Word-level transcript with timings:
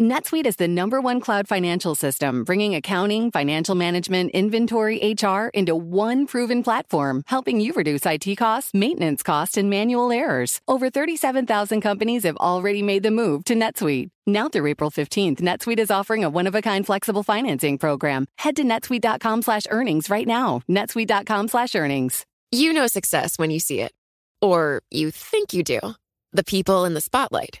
NetSuite 0.00 0.46
is 0.46 0.56
the 0.56 0.66
number 0.66 0.98
one 0.98 1.20
cloud 1.20 1.46
financial 1.46 1.94
system, 1.94 2.42
bringing 2.42 2.74
accounting, 2.74 3.30
financial 3.30 3.74
management, 3.74 4.30
inventory, 4.30 4.96
HR 5.12 5.48
into 5.52 5.76
one 5.76 6.26
proven 6.26 6.62
platform, 6.62 7.22
helping 7.26 7.60
you 7.60 7.74
reduce 7.74 8.06
IT 8.06 8.34
costs, 8.36 8.72
maintenance 8.72 9.22
costs, 9.22 9.58
and 9.58 9.68
manual 9.68 10.10
errors. 10.10 10.62
Over 10.66 10.88
37,000 10.88 11.82
companies 11.82 12.22
have 12.22 12.38
already 12.38 12.82
made 12.82 13.02
the 13.02 13.10
move 13.10 13.44
to 13.44 13.54
NetSuite. 13.54 14.08
Now 14.26 14.48
through 14.48 14.68
April 14.68 14.90
15th, 14.90 15.42
NetSuite 15.42 15.78
is 15.78 15.90
offering 15.90 16.24
a 16.24 16.30
one-of-a-kind 16.30 16.86
flexible 16.86 17.22
financing 17.22 17.76
program. 17.76 18.24
Head 18.38 18.56
to 18.56 18.64
netsuite.com 18.64 19.42
slash 19.42 19.64
earnings 19.68 20.08
right 20.08 20.26
now. 20.26 20.62
netsuite.com 20.66 21.48
slash 21.48 21.74
earnings. 21.74 22.24
You 22.50 22.72
know 22.72 22.86
success 22.86 23.38
when 23.38 23.50
you 23.50 23.60
see 23.60 23.82
it. 23.82 23.92
Or 24.40 24.80
you 24.90 25.10
think 25.10 25.52
you 25.52 25.62
do. 25.62 25.78
The 26.32 26.44
people 26.44 26.86
in 26.86 26.94
the 26.94 27.02
spotlight 27.02 27.60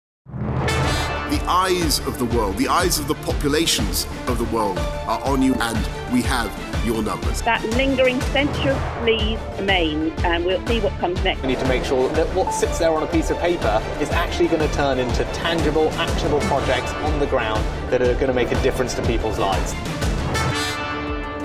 the 1.31 1.41
eyes 1.47 1.99
of 1.99 2.19
the 2.19 2.25
world, 2.25 2.57
the 2.57 2.67
eyes 2.67 2.99
of 2.99 3.07
the 3.07 3.15
populations 3.15 4.05
of 4.27 4.37
the 4.37 4.43
world 4.55 4.77
are 5.07 5.23
on 5.23 5.41
you, 5.41 5.53
and 5.55 5.77
we 6.11 6.21
have 6.21 6.51
your 6.85 7.01
numbers. 7.01 7.41
That 7.43 7.63
lingering 7.69 8.19
censure 8.33 8.77
please 9.01 9.39
remains, 9.57 10.11
and 10.25 10.45
we'll 10.45 10.65
see 10.67 10.81
what 10.81 10.91
comes 10.99 11.23
next. 11.23 11.41
We 11.41 11.47
need 11.47 11.59
to 11.59 11.67
make 11.69 11.85
sure 11.85 12.09
that 12.09 12.27
what 12.35 12.51
sits 12.53 12.79
there 12.79 12.91
on 12.91 13.03
a 13.03 13.07
piece 13.07 13.29
of 13.29 13.37
paper 13.39 13.81
is 14.01 14.09
actually 14.09 14.49
going 14.49 14.67
to 14.67 14.75
turn 14.75 14.99
into 14.99 15.23
tangible, 15.33 15.87
actionable 15.91 16.41
projects 16.41 16.91
on 16.91 17.17
the 17.19 17.27
ground 17.27 17.63
that 17.89 18.01
are 18.01 18.13
going 18.15 18.27
to 18.27 18.33
make 18.33 18.51
a 18.51 18.61
difference 18.61 18.93
to 18.95 19.01
people's 19.03 19.39
lives. 19.39 19.73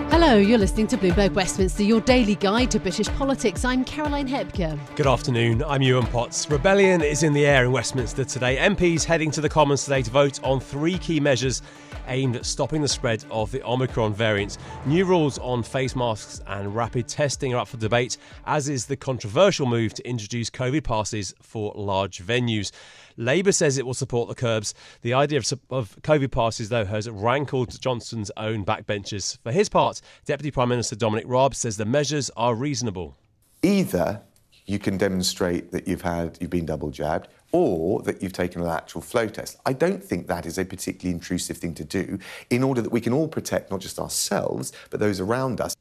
Hello, 0.09 0.37
you're 0.37 0.57
listening 0.57 0.87
to 0.87 0.97
Bloomberg 0.97 1.33
Westminster, 1.35 1.83
your 1.83 2.01
daily 2.01 2.37
guide 2.37 2.71
to 2.71 2.79
British 2.79 3.09
politics. 3.09 3.65
I'm 3.65 3.85
Caroline 3.85 4.29
Hepker. 4.29 4.79
Good 4.95 5.07
afternoon, 5.07 5.63
I'm 5.65 5.83
Yuan 5.83 6.07
Potts. 6.07 6.49
Rebellion 6.49 7.03
is 7.03 7.25
in 7.25 7.33
the 7.33 7.45
air 7.45 7.65
in 7.65 7.73
Westminster 7.73 8.25
today. 8.25 8.57
MPs 8.57 9.05
heading 9.05 9.31
to 9.33 9.41
the 9.41 9.49
Commons 9.49 9.85
today 9.85 10.03
to 10.03 10.11
vote 10.11 10.43
on 10.43 10.61
three 10.61 10.97
key 10.99 11.19
measures 11.21 11.61
aimed 12.07 12.37
at 12.37 12.47
stopping 12.47 12.83
the 12.83 12.89
spread 12.89 13.25
of 13.31 13.51
the 13.53 13.63
Omicron 13.65 14.15
variant. 14.15 14.59
New 14.85 15.05
rules 15.05 15.39
on 15.39 15.63
face 15.63 15.97
masks 15.97 16.41
and 16.47 16.75
rapid 16.75 17.09
testing 17.09 17.55
are 17.55 17.59
up 17.59 17.69
for 17.69 17.77
debate, 17.77 18.17
as 18.47 18.69
is 18.69 18.87
the 18.87 18.97
controversial 18.97 19.67
move 19.67 19.95
to 19.95 20.09
introduce 20.09 20.51
COVID 20.51 20.85
passes 20.85 21.35
for 21.43 21.73
large 21.75 22.25
venues. 22.25 22.73
Labour 23.17 23.53
says 23.53 23.79
it 23.79 23.87
will 23.87 23.95
support 23.95 24.29
the 24.29 24.35
curbs. 24.35 24.75
The 25.03 25.15
idea 25.15 25.39
of, 25.39 25.53
of 25.71 25.97
COVID 26.03 26.31
passes, 26.31 26.69
though, 26.69 26.85
has 26.85 27.09
rankled 27.09 27.81
Johnson's 27.81 28.31
own 28.37 28.65
backbenchers. 28.65 29.39
For 29.43 29.53
his 29.53 29.69
part, 29.69 30.01
Deputy 30.25 30.51
Prime 30.51 30.69
Minister 30.69 30.97
Dominic 30.97 31.25
Raab 31.27 31.55
says 31.55 31.77
the 31.77 31.85
measures 31.85 32.31
are 32.37 32.55
reasonable. 32.55 33.17
Either 33.63 34.23
you 34.67 34.79
can 34.79 34.97
demonstrate 34.97 35.71
that 35.73 35.87
you've 35.89 36.03
had 36.03 36.37
you've 36.41 36.51
been 36.51 36.67
double 36.67 36.91
jabbed 36.91 37.29
or 37.57 38.03
that 38.03 38.23
you've 38.23 38.35
taken 38.35 38.61
a 38.61 38.65
lateral 38.65 39.01
flow 39.01 39.27
test. 39.29 39.57
I 39.65 39.73
don't 39.73 40.05
think 40.05 40.27
that 40.27 40.45
is 40.45 40.59
a 40.59 40.65
particularly 40.65 41.15
intrusive 41.15 41.57
thing 41.57 41.75
to 41.77 41.85
do 41.85 42.19
in 42.51 42.63
order 42.63 42.83
that 42.83 42.93
we 42.93 43.01
can 43.01 43.15
all 43.15 43.29
protect 43.29 43.71
not 43.71 43.81
just 43.81 43.99
ourselves 43.99 44.73
but 44.91 45.01
those 45.01 45.21
around 45.21 45.59
us. 45.63 45.75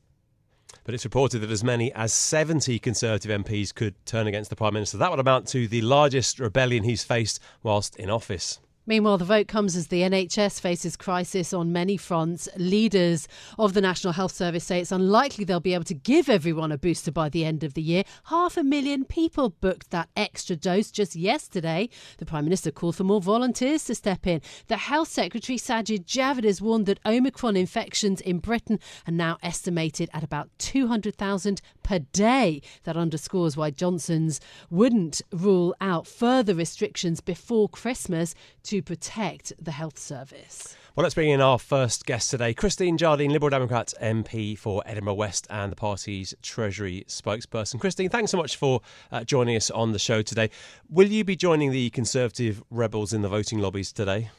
But 0.85 0.93
it's 0.93 1.03
reported 1.03 1.39
that 1.39 1.51
as 1.51 1.65
many 1.65 1.91
as 1.91 2.13
70 2.13 2.79
Conservative 2.79 3.43
MPs 3.43 3.73
could 3.75 3.93
turn 4.05 4.25
against 4.25 4.49
the 4.49 4.55
Prime 4.55 4.73
Minister. 4.73 4.97
That 4.97 5.09
would 5.09 5.19
amount 5.19 5.47
to 5.49 5.67
the 5.67 5.81
largest 5.81 6.39
rebellion 6.39 6.83
he's 6.83 7.03
faced 7.03 7.41
whilst 7.61 7.97
in 7.97 8.09
office. 8.09 8.59
Meanwhile, 8.87 9.17
the 9.17 9.25
vote 9.25 9.47
comes 9.47 9.75
as 9.75 9.87
the 9.87 10.01
NHS 10.01 10.61
faces 10.61 10.95
crisis 10.95 11.53
on 11.53 11.73
many 11.73 11.97
fronts. 11.97 12.47
Leaders 12.55 13.27
of 13.57 13.73
the 13.73 13.81
National 13.81 14.13
Health 14.13 14.33
Service 14.33 14.63
say 14.63 14.79
it's 14.79 14.91
unlikely 14.91 15.43
they'll 15.43 15.59
be 15.59 15.73
able 15.73 15.85
to 15.85 15.95
give 15.95 16.29
everyone 16.29 16.71
a 16.71 16.77
booster 16.77 17.11
by 17.11 17.27
the 17.27 17.43
end 17.45 17.63
of 17.63 17.73
the 17.73 17.81
year. 17.81 18.03
Half 18.25 18.57
a 18.57 18.63
million 18.63 19.03
people 19.03 19.49
booked 19.49 19.89
that 19.89 20.09
extra 20.15 20.55
dose 20.55 20.91
just 20.91 21.15
yesterday. 21.15 21.89
The 22.19 22.27
Prime 22.27 22.43
Minister 22.43 22.69
called 22.69 22.95
for 22.95 23.03
more 23.03 23.21
volunteers 23.21 23.85
to 23.85 23.95
step 23.95 24.27
in. 24.27 24.41
The 24.67 24.77
Health 24.77 25.07
Secretary 25.07 25.57
Sajid 25.57 26.05
Javid 26.05 26.43
has 26.43 26.61
warned 26.61 26.85
that 26.85 26.99
Omicron 27.07 27.57
infections 27.57 28.21
in 28.21 28.37
Britain 28.37 28.79
are 29.07 29.13
now 29.13 29.39
estimated 29.41 30.11
at 30.13 30.23
about 30.23 30.49
200,000 30.59 31.59
per 31.85 31.99
day. 31.99 32.61
That 32.83 32.97
underscores 32.97 33.57
why 33.57 33.71
Johnson's 33.71 34.39
wouldn't 34.69 35.23
rule 35.31 35.75
out 35.81 36.05
further 36.05 36.53
restrictions 36.53 37.19
before 37.19 37.67
Christmas 37.67 38.35
to 38.63 38.75
to 38.75 38.81
protect 38.81 39.53
the 39.57 39.71
health 39.71 39.97
service. 39.97 40.75
Well, 40.95 41.03
let's 41.03 41.15
bring 41.15 41.29
in 41.29 41.39
our 41.39 41.57
first 41.57 42.05
guest 42.05 42.29
today, 42.29 42.53
Christine 42.53 42.97
Jardine, 42.97 43.31
Liberal 43.31 43.49
Democrat 43.49 43.93
MP 44.01 44.57
for 44.57 44.83
Edinburgh 44.85 45.13
West 45.13 45.47
and 45.49 45.71
the 45.71 45.77
party's 45.77 46.33
Treasury 46.41 47.05
spokesperson. 47.07 47.79
Christine, 47.79 48.09
thanks 48.09 48.31
so 48.31 48.37
much 48.37 48.57
for 48.57 48.81
uh, 49.13 49.23
joining 49.23 49.55
us 49.55 49.71
on 49.71 49.93
the 49.93 49.99
show 49.99 50.21
today. 50.21 50.49
Will 50.89 51.07
you 51.07 51.23
be 51.23 51.37
joining 51.37 51.71
the 51.71 51.89
Conservative 51.91 52.61
rebels 52.69 53.13
in 53.13 53.21
the 53.21 53.29
voting 53.29 53.59
lobbies 53.59 53.93
today? 53.93 54.29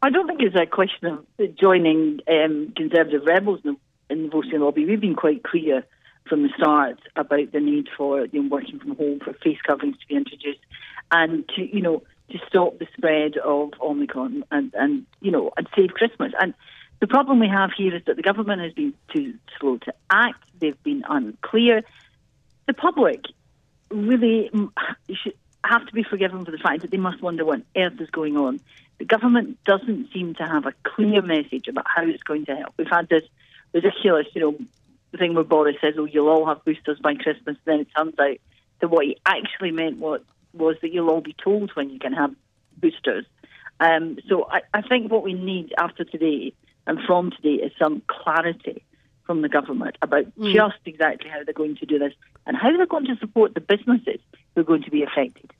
I 0.00 0.10
don't 0.10 0.28
think 0.28 0.40
it's 0.40 0.54
a 0.54 0.66
question 0.66 1.06
of 1.08 1.56
joining 1.56 2.20
um, 2.30 2.72
Conservative 2.76 3.22
rebels 3.26 3.60
in 3.64 4.22
the 4.22 4.28
voting 4.28 4.60
lobby. 4.60 4.86
We've 4.86 5.00
been 5.00 5.16
quite 5.16 5.42
clear 5.42 5.84
from 6.26 6.42
the 6.42 6.48
start 6.56 6.98
about 7.16 7.52
the 7.52 7.60
need 7.60 7.88
for 7.96 8.24
you 8.26 8.42
know, 8.42 8.48
working 8.48 8.78
from 8.78 8.96
home, 8.96 9.20
for 9.20 9.32
face 9.34 9.58
coverings 9.66 9.96
to 9.98 10.06
be 10.08 10.16
introduced, 10.16 10.60
and 11.10 11.48
to 11.56 11.62
you 11.74 11.82
know 11.82 12.02
to 12.30 12.38
stop 12.46 12.78
the 12.78 12.86
spread 12.96 13.36
of 13.36 13.70
Omicron 13.80 14.44
and, 14.50 14.72
and 14.74 15.06
you 15.20 15.30
know 15.30 15.50
and 15.56 15.68
save 15.76 15.90
Christmas. 15.90 16.32
And 16.40 16.54
the 17.00 17.06
problem 17.06 17.40
we 17.40 17.48
have 17.48 17.70
here 17.76 17.94
is 17.94 18.02
that 18.06 18.16
the 18.16 18.22
government 18.22 18.62
has 18.62 18.72
been 18.72 18.94
too 19.12 19.34
slow 19.60 19.78
to 19.78 19.94
act. 20.10 20.42
They've 20.60 20.82
been 20.82 21.04
unclear. 21.08 21.82
The 22.66 22.74
public 22.74 23.24
really 23.90 24.50
should 25.10 25.34
have 25.64 25.86
to 25.86 25.92
be 25.92 26.02
forgiven 26.02 26.44
for 26.44 26.50
the 26.50 26.58
fact 26.58 26.82
that 26.82 26.90
they 26.90 26.96
must 26.96 27.22
wonder 27.22 27.44
what 27.44 27.62
earth 27.76 28.00
is 28.00 28.10
going 28.10 28.36
on. 28.36 28.60
The 28.98 29.04
government 29.04 29.58
doesn't 29.64 30.12
seem 30.12 30.34
to 30.36 30.44
have 30.44 30.66
a 30.66 30.72
clear 30.84 31.20
message 31.20 31.68
about 31.68 31.86
how 31.94 32.06
it's 32.06 32.22
going 32.22 32.46
to 32.46 32.56
help. 32.56 32.74
We've 32.76 32.86
had 32.88 33.08
this 33.08 33.24
ridiculous, 33.72 34.26
you 34.34 34.40
know, 34.40 34.58
thing 35.18 35.34
where 35.34 35.44
Boris 35.44 35.76
says, 35.80 35.94
"Oh, 35.98 36.04
you'll 36.04 36.28
all 36.28 36.46
have 36.46 36.64
boosters 36.64 36.98
by 37.00 37.14
Christmas." 37.14 37.56
Then 37.64 37.80
it 37.80 37.88
turns 37.96 38.18
out 38.18 38.36
that 38.80 38.88
what 38.88 39.06
he 39.06 39.16
actually 39.26 39.70
meant 39.70 39.98
was 39.98 40.20
was 40.52 40.76
that 40.82 40.92
you'll 40.92 41.10
all 41.10 41.20
be 41.20 41.34
told 41.34 41.70
when 41.74 41.90
you 41.90 41.98
can 41.98 42.12
have 42.12 42.34
boosters. 42.76 43.24
Um, 43.80 44.18
so 44.28 44.48
I, 44.50 44.60
I 44.72 44.82
think 44.82 45.10
what 45.10 45.24
we 45.24 45.34
need 45.34 45.74
after 45.78 46.04
today 46.04 46.52
and 46.86 46.98
from 47.06 47.32
today 47.32 47.62
is 47.64 47.72
some 47.78 48.02
clarity 48.06 48.84
from 49.26 49.42
the 49.42 49.48
government 49.48 49.96
about 50.02 50.26
mm. 50.38 50.52
just 50.52 50.78
exactly 50.84 51.30
how 51.30 51.42
they're 51.44 51.54
going 51.54 51.76
to 51.76 51.86
do 51.86 51.98
this 51.98 52.12
and 52.46 52.56
how 52.56 52.76
they're 52.76 52.86
going 52.86 53.06
to 53.06 53.16
support 53.16 53.54
the 53.54 53.60
businesses 53.60 54.20
who 54.54 54.60
are 54.60 54.64
going 54.64 54.82
to 54.82 54.90
be 54.90 55.02
affected. 55.02 55.50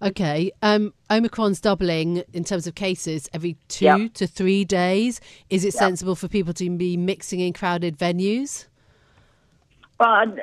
Okay. 0.00 0.50
Um, 0.62 0.92
Omicron's 1.10 1.60
doubling 1.60 2.24
in 2.32 2.44
terms 2.44 2.66
of 2.66 2.74
cases 2.74 3.28
every 3.32 3.56
two 3.68 3.84
yep. 3.84 4.14
to 4.14 4.26
three 4.26 4.64
days. 4.64 5.20
Is 5.48 5.64
it 5.64 5.74
yep. 5.74 5.74
sensible 5.74 6.16
for 6.16 6.28
people 6.28 6.52
to 6.54 6.70
be 6.70 6.96
mixing 6.96 7.40
in 7.40 7.52
crowded 7.52 7.98
venues? 7.98 8.66
Well, 10.02 10.34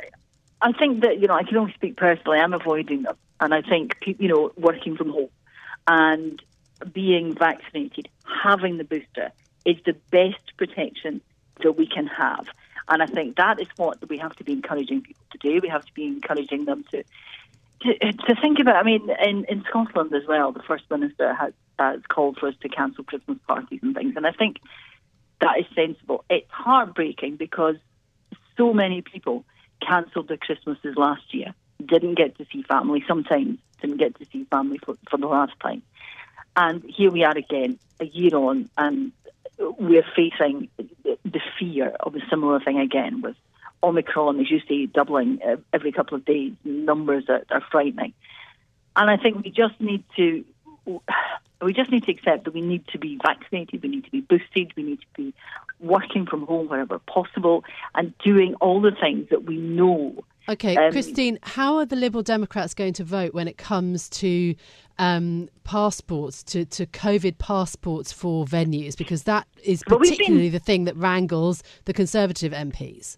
I 0.62 0.72
think 0.72 1.02
that, 1.02 1.20
you 1.20 1.28
know, 1.28 1.34
I 1.34 1.44
can 1.44 1.58
only 1.58 1.74
speak 1.74 1.98
personally. 1.98 2.40
I'm 2.40 2.54
avoiding 2.54 3.04
them. 3.04 3.18
And 3.42 3.54
I 3.54 3.62
think, 3.62 3.98
you 4.06 4.30
know, 4.30 4.54
working 4.56 4.96
from 4.96 5.10
home 5.10 5.28
and 5.86 6.42
being 6.94 7.36
vaccinated, 7.36 8.08
having 8.42 8.78
the 8.78 8.86
booster 8.86 9.34
is 9.66 9.76
the 9.86 9.98
best 10.12 10.56
protection 10.56 11.20
that 11.62 11.74
we 11.74 11.88
can 11.88 12.08
have. 12.08 12.48
And 12.88 13.04
I 13.04 13.06
think 13.06 13.36
that 13.36 13.60
is 13.60 13.68
what 13.76 13.98
we 14.10 14.18
have 14.20 14.34
to 14.38 14.46
be 14.46 14.54
encouraging 14.54 15.02
people 15.02 15.26
to 15.32 15.38
do. 15.38 15.60
We 15.62 15.68
have 15.68 15.84
to 15.84 15.94
be 15.94 16.06
encouraging 16.06 16.64
them 16.64 16.86
to 16.92 17.04
to, 17.82 18.14
to 18.14 18.36
think 18.42 18.60
about. 18.60 18.78
I 18.78 18.84
mean, 18.84 19.10
in, 19.26 19.44
in 19.50 19.66
Scotland 19.68 20.14
as 20.14 20.26
well, 20.26 20.54
the 20.54 20.64
First 20.64 20.86
Minister 20.90 21.34
has, 21.34 21.52
has 21.78 22.00
called 22.08 22.38
for 22.38 22.48
us 22.48 22.56
to 22.62 22.70
cancel 22.70 23.04
Christmas 23.04 23.38
parties 23.46 23.80
and 23.84 23.94
things. 23.94 24.14
And 24.16 24.26
I 24.26 24.32
think 24.32 24.62
that 25.42 25.60
is 25.60 25.66
sensible. 25.76 26.24
It's 26.30 26.50
heartbreaking 26.50 27.36
because 27.36 27.76
so 28.60 28.74
many 28.74 29.02
people 29.02 29.46
cancelled 29.82 30.28
their 30.28 30.38
Christmases 30.38 30.96
last 30.96 31.34
year 31.34 31.54
didn't 31.86 32.16
get 32.16 32.38
to 32.38 32.46
see 32.52 32.64
family, 32.64 33.04
sometimes 33.08 33.58
didn't 33.82 33.98
get 33.98 34.18
to 34.20 34.26
see 34.26 34.44
family 34.46 34.80
for, 34.80 34.96
for 35.10 35.18
the 35.18 35.28
last 35.28 35.54
time. 35.62 35.82
And 36.56 36.84
here 36.84 37.12
we 37.12 37.24
are 37.24 37.38
again, 37.38 37.80
a 38.00 38.06
year 38.06 38.36
on, 38.36 38.70
and 38.78 39.12
we're 39.58 40.06
facing 40.16 40.70
the 40.78 41.42
fear 41.58 41.94
of 42.00 42.16
a 42.16 42.20
similar 42.30 42.60
thing 42.60 42.80
again 42.80 43.22
with 43.22 43.36
Omicron, 43.82 44.40
as 44.40 44.52
you 44.52 44.60
say, 44.68 44.86
doubling 44.88 45.40
uh, 45.42 45.58
every 45.72 45.92
couple 45.92 46.18
of 46.18 46.26
days. 46.26 46.54
Numbers 46.64 47.26
are, 47.30 47.44
are 47.50 47.64
frightening. 47.72 48.14
and 48.96 49.10
I 49.10 49.18
think 49.18 49.44
we 49.44 49.52
just 49.52 49.80
need 49.80 50.04
to 50.18 50.44
we 51.62 51.74
just 51.74 51.92
need 51.92 52.04
to 52.06 52.12
accept 52.12 52.46
that 52.46 52.54
we 52.54 52.62
need 52.62 52.88
to 52.88 52.98
be 52.98 53.20
vaccinated, 53.22 53.84
we 53.84 53.90
need 53.90 54.06
to 54.06 54.12
be 54.12 54.22
boosted, 54.22 54.74
we 54.76 54.84
need 54.84 55.00
to 55.02 55.08
be 55.16 55.34
working 55.80 56.26
from 56.26 56.46
home 56.46 56.68
wherever 56.68 57.00
possible, 57.00 57.64
and 57.96 58.14
doing 58.20 58.54
all 58.56 58.82
the 58.82 58.92
things 58.92 59.28
that 59.30 59.44
we 59.46 59.58
know. 59.58 60.24
Okay, 60.48 60.76
um, 60.76 60.92
Christine, 60.92 61.38
how 61.44 61.78
are 61.78 61.86
the 61.86 61.96
Liberal 61.96 62.24
Democrats 62.24 62.74
going 62.74 62.94
to 62.94 63.04
vote 63.04 63.34
when 63.34 63.48
it 63.48 63.58
comes 63.58 64.10
to 64.10 64.56
um, 64.98 65.48
passports, 65.64 66.42
to, 66.44 66.66
to 66.66 66.88
COVID 66.88 67.38
passports 67.38 68.12
for 68.12 68.46
venues? 68.46 68.98
Because 68.98 69.24
that 69.24 69.48
is 69.64 69.84
particularly 69.86 70.50
been, 70.50 70.52
the 70.52 70.60
thing 70.60 70.86
that 70.86 70.98
wrangles 70.98 71.62
the 71.86 71.94
Conservative 71.94 72.52
MPs. 72.52 73.18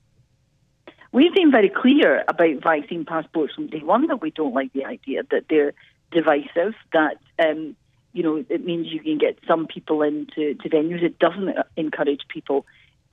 We've 1.13 1.33
been 1.33 1.51
very 1.51 1.69
clear 1.69 2.23
about 2.27 2.61
vaccine 2.63 3.05
passports 3.05 3.53
from 3.53 3.67
day 3.67 3.79
one 3.79 4.07
that 4.07 4.21
we 4.21 4.31
don't 4.31 4.53
like 4.53 4.73
the 4.73 4.85
idea 4.85 5.23
that 5.31 5.45
they're 5.49 5.73
divisive, 6.11 6.73
that 6.93 7.17
um, 7.39 7.75
you 8.13 8.23
know 8.23 8.43
it 8.49 8.65
means 8.65 8.87
you 8.87 8.99
can 8.99 9.17
get 9.17 9.37
some 9.47 9.67
people 9.67 10.01
into 10.01 10.55
to 10.55 10.69
venues. 10.69 11.03
It 11.03 11.19
doesn't 11.19 11.55
encourage 11.77 12.21
people 12.27 12.65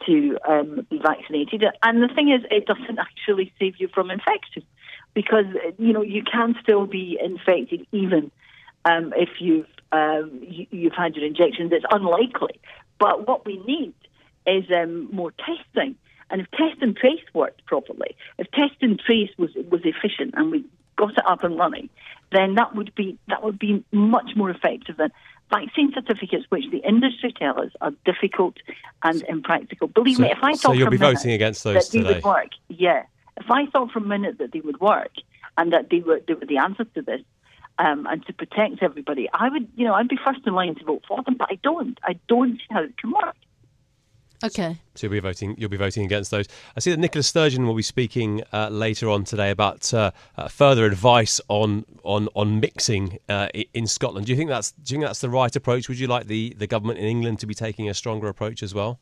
to 0.07 0.39
um, 0.49 0.87
be 0.91 0.99
vaccinated. 0.99 1.65
And 1.83 2.03
the 2.03 2.09
thing 2.15 2.31
is, 2.31 2.43
it 2.51 2.67
doesn't 2.67 2.99
actually 2.99 3.53
save 3.59 3.77
you 3.79 3.89
from 3.89 4.11
infection 4.11 4.63
because 5.15 5.47
you 5.79 5.93
know 5.93 6.03
you 6.03 6.23
can 6.23 6.55
still 6.63 6.87
be 6.87 7.19
infected 7.23 7.87
even 7.93 8.31
um, 8.85 9.13
if 9.17 9.29
you've 9.41 9.67
um, 9.91 10.41
you, 10.43 10.91
have 10.91 10.99
had 10.99 11.17
your 11.17 11.25
injections. 11.25 11.73
It's 11.73 11.85
unlikely, 11.91 12.61
but 12.99 13.27
what 13.27 13.47
we 13.47 13.59
need 13.67 13.95
is 14.47 14.65
um, 14.71 15.09
more 15.13 15.33
testing. 15.33 15.97
And 16.31 16.43
if 16.43 16.51
test 16.51 16.83
and 16.83 16.95
trace 16.95 17.25
worked 17.33 17.65
properly, 17.65 18.15
if 18.37 18.51
test 18.51 18.75
and 18.83 18.99
trace 18.99 19.31
was 19.39 19.51
was 19.71 19.81
efficient 19.85 20.35
and 20.37 20.51
we 20.51 20.65
got 20.99 21.13
it 21.13 21.27
up 21.27 21.45
and 21.45 21.59
running, 21.59 21.89
then 22.33 22.57
that 22.57 22.75
would 22.75 22.95
be 22.95 23.19
that 23.29 23.43
would 23.43 23.59
be 23.59 23.83
much 23.93 24.31
more 24.37 24.51
effective 24.51 24.99
than 24.99 25.11
vaccine 25.51 25.93
certificates, 25.95 26.45
which 26.51 26.65
the 26.71 26.79
industry 26.79 27.33
tell 27.33 27.59
us 27.61 27.71
are 27.81 27.93
difficult 28.05 28.57
and 29.03 29.23
impractical. 29.23 29.89
Believe 29.89 30.17
so, 30.17 30.23
me, 30.23 30.31
if 30.31 30.39
I 30.43 30.53
thought 30.53 30.61
so 30.61 30.73
you'll 30.73 30.91
be 30.91 30.99
voting 30.99 31.31
against 31.31 31.65
those 31.65 31.75
that 31.75 31.91
today. 31.91 32.09
they 32.09 32.15
would 32.15 32.25
work, 32.25 32.51
yeah. 32.69 33.05
If 33.39 33.51
I 33.51 33.67
thought 33.67 33.93
for 33.93 34.01
a 34.01 34.03
minute 34.03 34.39
that 34.39 34.53
they 34.53 34.61
would 34.61 34.81
work 34.81 35.13
and 35.57 35.73
that 35.73 35.89
they 35.91 36.01
were 36.01 36.21
they 36.27 36.35
were 36.35 36.47
the 36.47 36.59
answer 36.59 36.85
to 36.85 37.03
this, 37.03 37.23
um, 37.79 38.07
and 38.07 38.25
to 38.27 38.33
protect 38.33 38.83
everybody, 38.83 39.29
I 39.33 39.49
would, 39.49 39.69
you 39.77 39.87
know, 39.87 39.95
I'd 39.95 40.09
be 40.09 40.19
first 40.25 40.41
in 40.47 40.55
line 40.55 40.75
to 40.75 40.85
vote 40.85 41.05
for 41.07 41.23
them. 41.23 41.37
But 41.39 41.49
I 41.51 41.59
don't. 41.63 41.99
I 42.03 42.19
don't 42.29 42.57
see 42.57 42.67
how 42.71 42.83
it 42.83 42.97
can 42.99 43.13
work. 43.13 43.37
Okay. 44.45 44.77
So 44.95 45.07
you'll 45.07 45.13
be 45.13 45.21
voting. 45.21 45.57
You'll 45.59 45.71
be 45.71 45.77
voting 45.77 46.05
against 46.05 46.31
those. 46.31 46.47
I 46.77 46.81
see 46.81 46.91
that 46.91 46.99
Nicola 46.99 47.23
Sturgeon 47.23 47.67
will 47.67 47.75
be 47.75 47.83
speaking 47.83 48.43
uh, 48.53 48.69
later 48.69 49.11
on 49.11 49.25
today 49.25 49.51
about 49.51 49.93
uh, 49.93 50.13
uh, 50.37 50.49
further 50.49 50.87
advice 50.87 51.41
on 51.49 51.85
on 52.05 52.29
on 52.35 52.61
mixing 52.61 53.19
uh, 53.29 53.49
in 53.75 53.87
Scotland. 53.87 54.27
Do 54.27 54.33
you 54.33 54.37
think 54.37 54.51
that's 54.51 54.71
do 54.73 54.95
you 54.95 55.01
think 55.01 55.09
that's 55.09 55.21
the 55.21 55.31
right 55.31 55.55
approach? 55.55 55.89
Would 55.89 55.99
you 55.99 56.07
like 56.07 56.27
the, 56.27 56.55
the 56.57 56.67
government 56.67 57.01
in 57.01 57.07
England 57.07 57.41
to 57.41 57.47
be 57.47 57.55
taking 57.55 57.89
a 57.89 57.95
stronger 57.95 58.29
approach 58.29 58.63
as 58.63 58.75
well? 58.75 59.01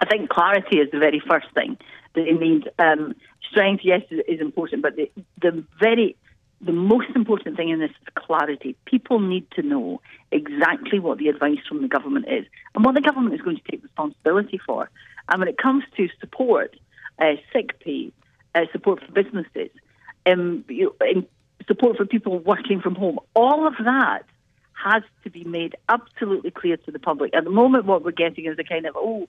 I 0.00 0.06
think 0.06 0.28
clarity 0.28 0.78
is 0.78 0.90
the 0.92 0.98
very 0.98 1.20
first 1.26 1.46
thing 1.54 1.78
that 2.14 2.26
it 2.26 2.38
means. 2.38 2.64
Um, 2.78 3.14
strength, 3.50 3.82
yes, 3.84 4.02
is 4.10 4.40
important, 4.40 4.82
but 4.82 4.96
the 4.96 5.10
the 5.40 5.64
very 5.80 6.16
the 6.60 6.72
most 6.72 7.08
important 7.14 7.56
thing 7.56 7.68
in 7.68 7.78
this 7.78 7.90
is 7.90 8.08
clarity. 8.14 8.76
People 8.84 9.20
need 9.20 9.48
to 9.52 9.62
know 9.62 10.00
exactly 10.32 10.98
what 10.98 11.18
the 11.18 11.28
advice 11.28 11.58
from 11.68 11.82
the 11.82 11.88
government 11.88 12.26
is 12.28 12.46
and 12.74 12.84
what 12.84 12.94
the 12.94 13.00
government 13.00 13.34
is 13.34 13.40
going 13.40 13.56
to 13.56 13.62
take 13.70 13.82
responsibility 13.82 14.58
for. 14.66 14.90
And 15.28 15.38
when 15.38 15.48
it 15.48 15.58
comes 15.58 15.84
to 15.96 16.08
support, 16.20 16.74
uh, 17.18 17.34
sick 17.52 17.78
pay, 17.80 18.12
uh, 18.54 18.62
support 18.72 19.00
for 19.04 19.12
businesses, 19.12 19.70
um, 20.26 20.64
you 20.68 20.94
know, 21.00 21.22
support 21.66 21.96
for 21.96 22.06
people 22.06 22.38
working 22.38 22.80
from 22.80 22.94
home, 22.94 23.20
all 23.34 23.66
of 23.66 23.74
that 23.84 24.24
has 24.72 25.02
to 25.24 25.30
be 25.30 25.44
made 25.44 25.76
absolutely 25.88 26.50
clear 26.50 26.76
to 26.76 26.90
the 26.90 26.98
public. 26.98 27.34
At 27.34 27.44
the 27.44 27.50
moment, 27.50 27.84
what 27.84 28.04
we're 28.04 28.12
getting 28.12 28.46
is 28.46 28.58
a 28.58 28.64
kind 28.64 28.86
of, 28.86 28.94
oh, 28.96 29.28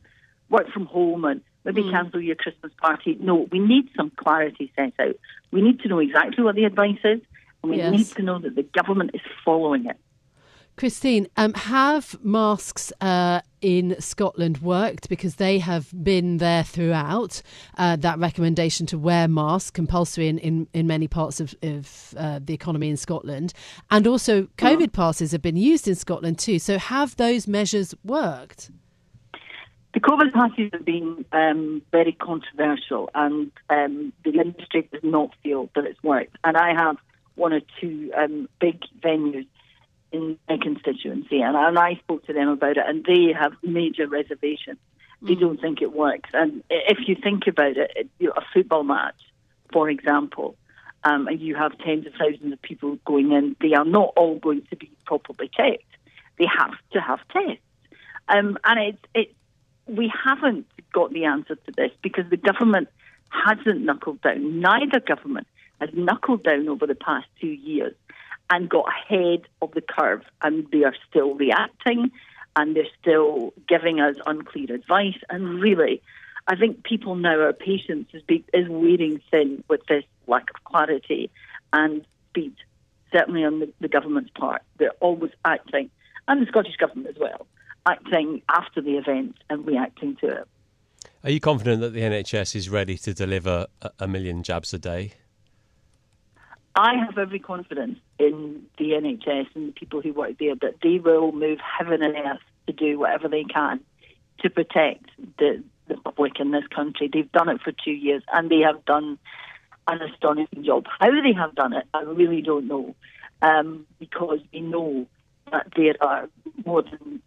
work 0.49 0.69
from 0.71 0.85
home 0.85 1.25
and 1.25 1.41
maybe 1.63 1.83
mm. 1.83 1.91
cancel 1.91 2.21
your 2.21 2.35
Christmas 2.35 2.71
party. 2.81 3.17
No, 3.19 3.47
we 3.51 3.59
need 3.59 3.89
some 3.95 4.11
clarity 4.11 4.71
set 4.75 4.93
out. 4.99 5.15
We 5.51 5.61
need 5.61 5.79
to 5.81 5.87
know 5.87 5.99
exactly 5.99 6.43
what 6.43 6.55
the 6.55 6.65
advice 6.65 6.99
is, 7.03 7.21
and 7.63 7.71
we 7.71 7.77
yes. 7.77 7.91
need 7.91 8.07
to 8.07 8.21
know 8.23 8.39
that 8.39 8.55
the 8.55 8.63
government 8.63 9.11
is 9.13 9.21
following 9.43 9.85
it. 9.85 9.97
Christine, 10.79 11.27
um, 11.35 11.53
have 11.55 12.17
masks 12.23 12.93
uh, 13.01 13.41
in 13.59 13.99
Scotland 13.99 14.59
worked? 14.59 15.09
Because 15.09 15.35
they 15.35 15.59
have 15.59 15.91
been 16.05 16.37
there 16.37 16.63
throughout. 16.63 17.41
Uh, 17.77 17.97
that 17.97 18.17
recommendation 18.17 18.85
to 18.85 18.97
wear 18.97 19.27
masks 19.27 19.71
compulsory 19.71 20.29
in, 20.29 20.37
in, 20.37 20.67
in 20.73 20.87
many 20.87 21.09
parts 21.09 21.41
of, 21.41 21.53
of 21.63 22.13
uh, 22.15 22.39
the 22.41 22.53
economy 22.53 22.87
in 22.87 22.95
Scotland. 22.95 23.51
And 23.91 24.07
also, 24.07 24.43
COVID 24.57 24.93
passes 24.93 25.33
have 25.33 25.41
been 25.41 25.57
used 25.57 25.85
in 25.85 25.95
Scotland 25.95 26.39
too. 26.39 26.59
So, 26.59 26.77
have 26.77 27.17
those 27.17 27.45
measures 27.45 27.93
worked? 28.05 28.71
The 29.93 29.99
COVID 29.99 30.33
passes 30.33 30.69
have 30.73 30.85
been 30.85 31.25
um, 31.31 31.81
very 31.91 32.13
controversial, 32.13 33.09
and 33.15 33.51
um, 33.69 34.13
the 34.23 34.31
industry 34.31 34.87
does 34.91 35.03
not 35.03 35.33
feel 35.41 35.69
that 35.75 35.85
it's 35.85 36.01
worked. 36.03 36.35
And 36.43 36.55
I 36.55 36.73
have 36.73 36.97
one 37.35 37.53
or 37.53 37.61
two 37.81 38.11
um, 38.15 38.47
big 38.59 38.81
venues 39.01 39.47
in 40.11 40.37
my 40.47 40.57
constituency, 40.57 41.41
and, 41.41 41.55
and 41.55 41.79
I 41.79 41.95
spoke 41.95 42.25
to 42.27 42.33
them 42.33 42.49
about 42.49 42.77
it, 42.77 42.83
and 42.85 43.03
they 43.03 43.33
have 43.33 43.53
major 43.63 44.07
reservations. 44.07 44.77
They 45.21 45.35
mm. 45.35 45.39
don't 45.39 45.59
think 45.59 45.81
it 45.81 45.91
works. 45.91 46.29
And 46.33 46.63
if 46.69 47.07
you 47.07 47.15
think 47.15 47.47
about 47.47 47.77
it, 47.77 48.09
you 48.19 48.27
know, 48.27 48.33
a 48.37 48.43
football 48.53 48.83
match, 48.83 49.19
for 49.73 49.89
example, 49.89 50.55
um, 51.03 51.27
and 51.27 51.39
you 51.39 51.55
have 51.55 51.77
tens 51.79 52.05
of 52.05 52.13
thousands 52.13 52.53
of 52.53 52.61
people 52.61 52.97
going 53.05 53.31
in, 53.31 53.55
they 53.61 53.73
are 53.73 53.85
not 53.85 54.13
all 54.15 54.37
going 54.37 54.63
to 54.69 54.75
be 54.75 54.91
properly 55.05 55.49
checked. 55.51 55.83
They 56.37 56.45
have 56.45 56.73
to 56.91 57.01
have 57.01 57.19
tests. 57.29 57.63
Um, 58.27 58.57
and 58.63 58.79
it's, 58.79 59.05
it's 59.15 59.33
we 59.89 60.11
haven't 60.23 60.65
got 60.93 61.11
the 61.11 61.25
answer 61.25 61.55
to 61.55 61.71
this 61.75 61.91
because 62.01 62.25
the 62.29 62.37
government 62.37 62.87
hasn't 63.29 63.81
knuckled 63.81 64.21
down. 64.21 64.59
Neither 64.59 64.99
government 64.99 65.47
has 65.79 65.89
knuckled 65.93 66.43
down 66.43 66.67
over 66.67 66.87
the 66.87 66.95
past 66.95 67.27
two 67.39 67.47
years 67.47 67.93
and 68.49 68.69
got 68.69 68.85
ahead 68.87 69.41
of 69.61 69.71
the 69.73 69.81
curve, 69.81 70.23
and 70.41 70.65
they 70.71 70.83
are 70.83 70.95
still 71.09 71.35
reacting 71.35 72.11
and 72.55 72.75
they're 72.75 72.83
still 72.99 73.53
giving 73.67 73.99
us 73.99 74.15
unclear 74.25 74.73
advice. 74.73 75.17
And 75.29 75.61
really, 75.61 76.01
I 76.47 76.55
think 76.55 76.83
people 76.83 77.15
now, 77.15 77.39
our 77.39 77.53
patience 77.53 78.09
is, 78.13 78.23
be, 78.23 78.43
is 78.53 78.67
wearing 78.67 79.21
thin 79.29 79.63
with 79.67 79.81
this 79.87 80.03
lack 80.27 80.49
of 80.49 80.63
clarity 80.63 81.29
and 81.71 82.03
speed, 82.29 82.55
certainly 83.13 83.45
on 83.45 83.59
the, 83.59 83.71
the 83.79 83.87
government's 83.87 84.31
part. 84.31 84.63
They're 84.77 84.91
always 84.99 85.31
acting, 85.45 85.91
and 86.27 86.41
the 86.41 86.47
Scottish 86.47 86.75
Government 86.77 87.07
as 87.07 87.19
well, 87.19 87.45
acting 87.89 88.41
after 88.49 88.81
the 88.81 88.97
event 88.97 89.35
and 89.49 89.65
reacting 89.65 90.15
to 90.17 90.27
it. 90.27 90.47
Are 91.23 91.29
you 91.29 91.39
confident 91.39 91.81
that 91.81 91.93
the 91.93 92.01
NHS 92.01 92.55
is 92.55 92.69
ready 92.69 92.97
to 92.99 93.13
deliver 93.13 93.67
a 93.99 94.07
million 94.07 94.43
jabs 94.43 94.73
a 94.73 94.79
day? 94.79 95.13
I 96.75 96.95
have 97.05 97.17
every 97.17 97.39
confidence 97.39 97.99
in 98.19 98.63
the 98.77 98.91
NHS 98.91 99.47
and 99.55 99.69
the 99.69 99.71
people 99.73 100.01
who 100.01 100.13
work 100.13 100.37
there 100.39 100.55
that 100.61 100.75
they 100.81 100.99
will 100.99 101.31
move 101.31 101.59
heaven 101.59 102.01
and 102.01 102.15
earth 102.15 102.39
to 102.67 102.73
do 102.73 102.99
whatever 102.99 103.27
they 103.27 103.43
can 103.43 103.81
to 104.39 104.49
protect 104.49 105.05
the, 105.37 105.61
the 105.87 105.95
public 105.97 106.39
in 106.39 106.51
this 106.51 106.67
country. 106.73 107.09
They've 107.11 107.31
done 107.31 107.49
it 107.49 107.61
for 107.61 107.73
two 107.83 107.91
years 107.91 108.23
and 108.31 108.49
they 108.49 108.59
have 108.59 108.85
done 108.85 109.17
an 109.87 110.01
astonishing 110.01 110.63
job. 110.63 110.85
How 110.99 111.09
they 111.09 111.33
have 111.33 111.55
done 111.55 111.73
it, 111.73 111.85
I 111.93 112.01
really 112.03 112.41
don't 112.41 112.67
know, 112.67 112.95
um, 113.41 113.85
because 113.99 114.39
we 114.53 114.61
know 114.61 115.07
that 115.51 115.67
there 115.75 115.95
are 116.01 116.29
more 116.65 116.83
than 116.83 117.21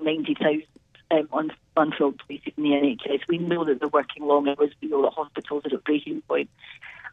90,000 0.00 0.62
um, 1.10 1.50
unfilled 1.76 2.20
places 2.26 2.52
in 2.56 2.62
the 2.64 2.70
NHS. 2.70 3.20
We 3.28 3.38
know 3.38 3.64
that 3.64 3.80
they're 3.80 3.88
working 3.88 4.26
long 4.26 4.48
hours. 4.48 4.70
We 4.82 4.88
know 4.88 5.02
that 5.02 5.12
hospitals 5.12 5.64
are 5.66 5.76
at 5.76 5.84
breaking 5.84 6.22
point. 6.22 6.50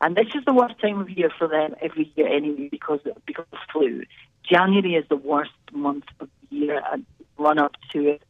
And 0.01 0.15
this 0.15 0.27
is 0.35 0.43
the 0.45 0.53
worst 0.53 0.79
time 0.79 0.99
of 0.99 1.09
year 1.09 1.31
for 1.37 1.47
them 1.47 1.75
every 1.81 2.11
year 2.15 2.27
anyway 2.27 2.67
because 2.69 2.99
because 3.25 3.45
of 3.53 3.59
flu. 3.71 4.03
January 4.43 4.95
is 4.95 5.05
the 5.09 5.15
worst 5.15 5.51
month 5.71 6.05
of 6.19 6.29
the 6.49 6.55
year 6.55 6.81
and 6.91 7.05
run 7.37 7.57
up 7.57 7.75
to 7.93 8.09
it. 8.09 8.21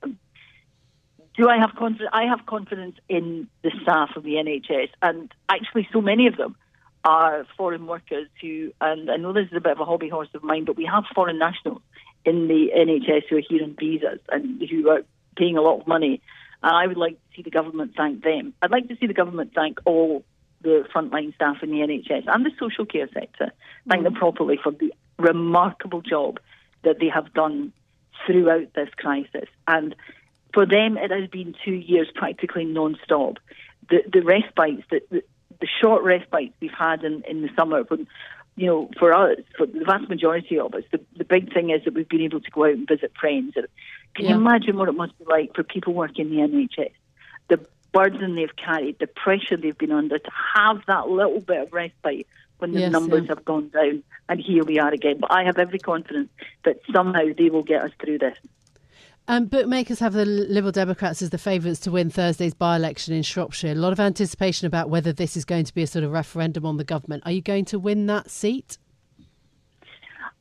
Do 1.38 1.50
I 1.50 1.58
have 1.58 1.75
confidence? 1.75 2.10
I 2.13 2.25
have 2.25 2.46
confidence 2.46 2.96
in 3.10 3.50
the 3.62 3.72
staff 3.82 4.12
of 4.15 4.24
the 4.24 4.36
NHS, 4.36 4.89
and 5.01 5.34
actually, 5.50 5.88
so 5.92 6.00
many 6.00 6.27
of 6.27 6.38
them 6.38 6.56
are 7.04 7.46
foreign 7.58 7.88
workers 7.88 8.27
who, 8.42 8.72
and 8.80 9.12
I 9.12 9.18
know 9.18 9.34
this 9.34 9.48
is 9.48 9.58
a 9.58 9.60
bit 9.60 9.74
of 9.74 9.80
a 9.82 9.86
hobby 9.86 10.08
horse 10.08 10.30
of 10.34 10.44
mine, 10.44 10.63
but 10.63 10.77
we 10.77 10.86
have 10.86 11.04
foreign 11.13 11.38
nationals 11.38 11.82
in 12.25 12.48
the 12.48 12.72
NHS 12.75 13.24
who 13.29 13.38
are 13.38 13.41
here 13.48 13.63
on 13.63 13.75
visas 13.79 14.20
and 14.29 14.62
who 14.70 14.89
are 14.89 15.01
paying 15.36 15.58
a 15.58 15.62
lot 15.62 15.82
of 15.82 15.88
money. 15.88 16.22
And 16.63 16.72
I 16.75 16.88
would 16.88 16.98
like 16.98 17.13
to 17.13 17.36
see 17.36 17.41
the 17.44 17.51
government 17.51 17.94
thank 17.96 18.24
them. 18.24 18.53
I'd 18.62 18.72
like 18.72 18.88
to 18.88 18.98
see 18.98 19.08
the 19.08 19.13
government 19.13 19.51
thank 19.53 19.79
all 19.86 20.24
the 20.62 20.86
frontline 20.94 21.34
staff 21.36 21.58
in 21.62 21.70
the 21.70 21.77
NHS 21.77 22.24
and 22.27 22.46
the 22.46 22.51
social 22.60 22.86
care 22.86 23.08
sector, 23.13 23.51
thank 23.88 24.03
them 24.03 24.15
mm. 24.15 24.20
properly 24.20 24.60
for 24.62 24.72
the 24.72 24.94
remarkable 25.20 26.01
job 26.01 26.39
that 26.84 27.00
they 27.00 27.10
have 27.10 27.34
done 27.34 27.72
throughout 28.25 28.74
this 28.74 28.89
crisis. 28.98 29.48
And 29.67 29.96
for 30.53 30.65
them, 30.65 30.98
it 30.98 31.12
has 31.12 31.29
been 31.29 31.55
two 31.63 31.74
years 31.74 32.08
practically 32.13 32.65
non-stop. 32.65 33.38
The, 33.89 34.03
the 34.12 34.22
respites, 34.22 34.84
the, 34.89 35.01
the, 35.12 35.24
the 35.62 35.67
short 35.82 36.03
respites 36.03 36.53
we've 36.60 36.72
had 36.72 37.03
in, 37.03 37.24
in 37.27 37.41
the 37.41 37.50
summer 37.55 37.84
when 37.84 38.08
you 38.56 38.68
know, 38.68 38.90
for 38.98 39.14
us, 39.14 39.40
for 39.58 39.66
the 39.66 39.84
vast 39.86 40.10
majority 40.10 40.58
of 40.58 40.74
us, 40.74 40.84
the, 40.92 41.02
the 41.18 41.26
big 41.26 41.54
thing 41.54 41.72
is 41.72 41.84
that 41.84 41.94
we've 41.94 42.08
been 42.08 42.22
able 42.22 42.40
to 42.40 42.52
go 42.52 42.66
out 42.66 42.74
and 42.74 42.88
visit 42.88 43.12
friends. 43.20 43.54
Can 43.54 43.66
yeah. 44.26 44.30
you 44.30 44.36
imagine 44.36 44.78
what 44.78 44.88
it 44.88 44.94
must 44.94 45.18
be 45.20 45.26
like 45.26 45.54
for 45.54 45.64
people 45.64 45.94
working 45.94 46.30
in 46.30 46.50
the 46.50 46.58
NHS? 46.78 46.92
The 47.50 47.66
burden 47.92 48.36
they've 48.36 48.56
carried, 48.56 49.00
the 49.00 49.08
pressure 49.08 49.58
they've 49.58 49.78
been 49.78 49.92
under 49.92 50.20
to 50.20 50.32
have 50.56 50.82
that 50.88 51.10
little 51.10 51.42
bit 51.42 51.64
of 51.64 51.74
respite 51.74 52.28
when 52.60 52.72
the 52.72 52.82
yes, 52.82 52.92
numbers 52.92 53.24
yeah. 53.24 53.36
have 53.36 53.44
gone 53.44 53.70
down. 53.70 54.04
And 54.30 54.40
here 54.40 54.64
we 54.64 54.80
are 54.80 54.94
again. 54.94 55.18
But 55.20 55.32
I 55.32 55.44
have 55.44 55.58
every 55.58 55.80
confidence 55.80 56.30
that 56.64 56.80
somehow 56.94 57.26
they 57.38 57.50
will 57.50 57.64
get 57.64 57.84
us 57.84 57.92
through 58.00 58.20
this. 58.20 58.38
Um, 59.27 59.46
bookmakers 59.46 60.00
have 60.00 60.13
the 60.13 60.25
Liberal 60.25 60.72
Democrats 60.72 61.22
as 61.24 61.32
the 61.32 61.39
favourites 61.39 61.79
to 61.82 61.91
win 61.91 62.12
Thursday's 62.12 62.53
by 62.53 62.75
election 62.75 63.15
in 63.15 63.24
Shropshire. 63.24 63.72
A 63.72 63.75
lot 63.75 63.91
of 63.91 64.00
anticipation 64.00 64.67
about 64.67 64.89
whether 64.89 65.12
this 65.12 65.36
is 65.36 65.46
going 65.46 65.65
to 65.65 65.74
be 65.74 65.82
a 65.82 65.88
sort 65.88 66.05
of 66.05 66.12
referendum 66.12 66.63
on 66.63 66.77
the 66.77 66.84
government. 66.84 67.24
Are 67.25 67.32
you 67.32 67.41
going 67.41 67.65
to 67.65 67.79
win 67.79 68.05
that 68.05 68.29
seat? 68.29 68.77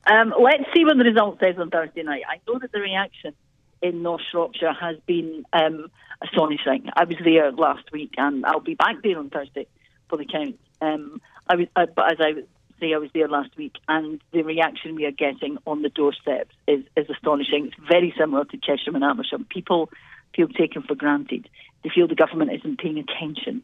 Um, 0.06 0.34
let's 0.38 0.64
see 0.74 0.84
what 0.84 0.98
the 0.98 1.04
result 1.04 1.40
says 1.40 1.56
on 1.58 1.70
Thursday 1.70 2.02
night. 2.02 2.24
I 2.28 2.40
know 2.46 2.58
that 2.58 2.72
the 2.72 2.80
reaction 2.80 3.32
in 3.80 4.02
North 4.02 4.20
Shropshire 4.30 4.74
has 4.74 4.96
been 5.06 5.46
um, 5.54 5.90
astonishing. 6.22 6.90
I 6.94 7.04
was 7.04 7.16
there 7.24 7.52
last 7.52 7.90
week 7.90 8.12
and 8.18 8.44
I'll 8.44 8.60
be 8.60 8.74
back 8.74 8.96
there 9.02 9.18
on 9.18 9.30
Thursday 9.30 9.66
for 10.10 10.18
the 10.18 10.26
count. 10.26 10.58
Um, 10.82 11.22
I 11.48 11.56
was, 11.56 11.68
uh, 11.74 11.86
but 11.94 12.12
as 12.12 12.18
I 12.20 12.42
I 12.82 12.98
was 12.98 13.10
there 13.14 13.28
last 13.28 13.56
week, 13.56 13.76
and 13.88 14.20
the 14.32 14.42
reaction 14.42 14.94
we 14.94 15.06
are 15.06 15.10
getting 15.12 15.58
on 15.66 15.82
the 15.82 15.88
doorsteps 15.88 16.54
is, 16.66 16.84
is 16.96 17.08
astonishing. 17.08 17.66
It's 17.66 17.88
very 17.88 18.12
similar 18.18 18.44
to 18.46 18.56
Chesham 18.56 18.94
and 18.94 19.04
Amersham. 19.04 19.46
People 19.48 19.90
feel 20.34 20.48
taken 20.48 20.82
for 20.82 20.94
granted. 20.94 21.48
They 21.82 21.90
feel 21.94 22.08
the 22.08 22.14
government 22.14 22.52
isn't 22.52 22.80
paying 22.80 22.98
attention 22.98 23.62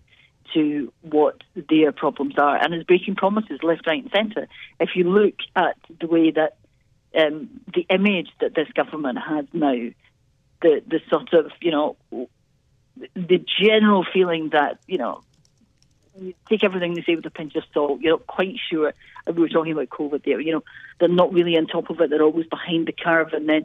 to 0.55 0.93
what 1.03 1.43
their 1.55 1.93
problems 1.93 2.35
are 2.39 2.57
and 2.57 2.75
is 2.75 2.85
breaking 2.85 3.17
promises 3.17 3.61
left, 3.63 3.87
right, 3.87 4.03
and 4.03 4.13
centre. 4.13 4.49
If 4.79 4.91
you 4.95 5.05
look 5.05 5.35
at 5.55 5.77
the 6.01 6.07
way 6.07 6.31
that 6.31 6.57
um, 7.15 7.49
the 7.75 7.87
image 7.91 8.29
that 8.41 8.55
this 8.55 8.69
government 8.75 9.19
has 9.19 9.47
now, 9.53 9.75
the 10.63 10.83
the 10.87 11.01
sort 11.09 11.33
of 11.33 11.51
you 11.61 11.71
know 11.71 11.97
the 13.15 13.45
general 13.61 14.05
feeling 14.13 14.51
that 14.51 14.79
you 14.87 14.99
know 14.99 15.23
you 16.17 16.35
take 16.49 16.65
everything 16.65 16.95
they 16.95 17.03
say 17.03 17.17
with 17.17 17.27
a 17.27 17.31
pinch 17.31 17.55
of 17.57 17.65
salt. 17.73 18.01
You're 18.01 18.15
not 18.15 18.27
quite 18.27 18.57
sure. 18.71 18.93
We 19.27 19.43
were 19.43 19.49
talking 19.49 19.73
about 19.73 19.89
COVID 19.89 20.25
there. 20.25 20.41
You 20.41 20.53
know, 20.53 20.65
they're 20.99 21.09
not 21.09 21.33
really 21.33 21.57
on 21.57 21.67
top 21.67 21.91
of 21.91 22.01
it. 22.01 22.11
They're 22.11 22.23
always 22.23 22.47
behind 22.47 22.87
the 22.87 22.93
curve, 22.93 23.33
and 23.33 23.49
then 23.49 23.65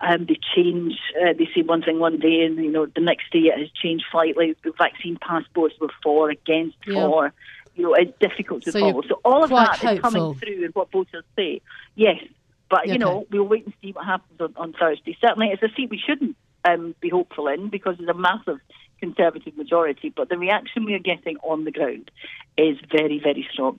um, 0.00 0.26
they 0.26 0.38
change. 0.54 0.94
Uh, 1.20 1.32
they 1.36 1.48
say 1.54 1.62
one 1.62 1.82
thing 1.82 1.98
one 1.98 2.18
day, 2.18 2.42
and 2.42 2.56
you 2.56 2.70
know, 2.70 2.86
the 2.86 3.00
next 3.00 3.30
day 3.30 3.40
it 3.40 3.58
has 3.58 3.70
changed 3.70 4.04
slightly. 4.10 4.56
The 4.64 4.72
vaccine 4.76 5.18
passports 5.20 5.74
were 5.80 5.90
for, 6.02 6.30
against, 6.30 6.76
yeah. 6.86 7.06
for. 7.06 7.32
You 7.74 7.82
know, 7.82 7.94
it's 7.94 8.18
difficult 8.18 8.62
to 8.62 8.72
so 8.72 8.80
follow. 8.80 9.02
So 9.02 9.20
all 9.22 9.44
of 9.44 9.50
that 9.50 9.76
hopeful. 9.76 9.90
is 9.90 10.00
coming 10.00 10.34
through 10.36 10.64
in 10.64 10.70
what 10.72 10.90
voters 10.90 11.24
say. 11.36 11.60
Yes, 11.94 12.22
but 12.70 12.84
okay. 12.84 12.92
you 12.92 12.98
know, 12.98 13.26
we'll 13.30 13.44
wait 13.44 13.66
and 13.66 13.74
see 13.82 13.92
what 13.92 14.06
happens 14.06 14.40
on, 14.40 14.54
on 14.56 14.72
Thursday. 14.72 15.16
Certainly, 15.20 15.48
it's 15.48 15.62
a 15.62 15.68
seat 15.76 15.90
we 15.90 15.98
shouldn't 15.98 16.36
um, 16.64 16.94
be 17.00 17.10
hopeful 17.10 17.48
in 17.48 17.68
because 17.68 17.96
there's 17.98 18.08
a 18.08 18.14
massive 18.14 18.60
Conservative 19.00 19.56
majority, 19.56 20.12
but 20.14 20.28
the 20.28 20.38
reaction 20.38 20.84
we 20.84 20.94
are 20.94 20.98
getting 20.98 21.36
on 21.38 21.64
the 21.64 21.70
ground 21.70 22.10
is 22.56 22.78
very, 22.90 23.20
very 23.22 23.46
strong. 23.52 23.78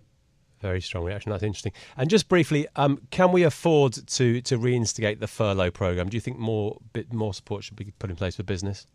Very 0.62 0.82
strong 0.82 1.06
reaction. 1.06 1.32
That's 1.32 1.44
interesting. 1.44 1.74
And 1.98 2.10
just 2.10 2.28
briefly, 2.30 2.68
um, 2.76 3.02
can 3.12 3.32
we 3.32 3.44
afford 3.44 3.94
to 3.94 4.42
to 4.42 4.58
reinstigate 4.58 5.20
the 5.20 5.28
furlough 5.28 5.72
program? 5.72 6.10
Do 6.10 6.18
you 6.18 6.22
think 6.22 6.40
more 6.40 6.78
bit 6.94 7.14
more 7.14 7.34
support 7.34 7.64
should 7.64 7.76
be 7.76 7.94
put 8.00 8.10
in 8.10 8.16
place 8.16 8.36
for 8.36 8.44
business? 8.44 8.88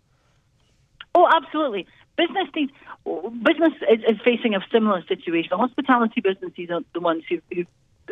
Oh, 1.14 1.28
absolutely. 1.32 1.86
Business 2.16 2.48
needs, 2.54 2.72
business 3.04 3.72
is, 3.90 4.00
is 4.08 4.20
facing 4.24 4.54
a 4.54 4.60
similar 4.72 5.02
situation. 5.06 5.56
Hospitality 5.56 6.20
businesses 6.20 6.70
are 6.70 6.80
the 6.94 7.00
ones 7.00 7.22
who, 7.28 7.40
who 7.54 7.64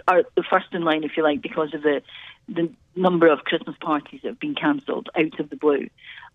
are 0.07 0.23
the 0.37 0.43
first 0.43 0.67
in 0.73 0.83
line, 0.83 1.05
if 1.05 1.17
you 1.17 1.23
like, 1.23 1.43
because 1.43 1.75
of 1.75 1.83
the 1.83 2.03
the 2.49 2.71
number 2.97 3.29
of 3.29 3.41
Christmas 3.41 3.77
parties 3.81 4.21
that 4.23 4.29
have 4.29 4.41
been 4.41 4.55
cancelled 4.55 5.09
out 5.17 5.39
of 5.39 5.51
the 5.51 5.57
blue. 5.57 5.89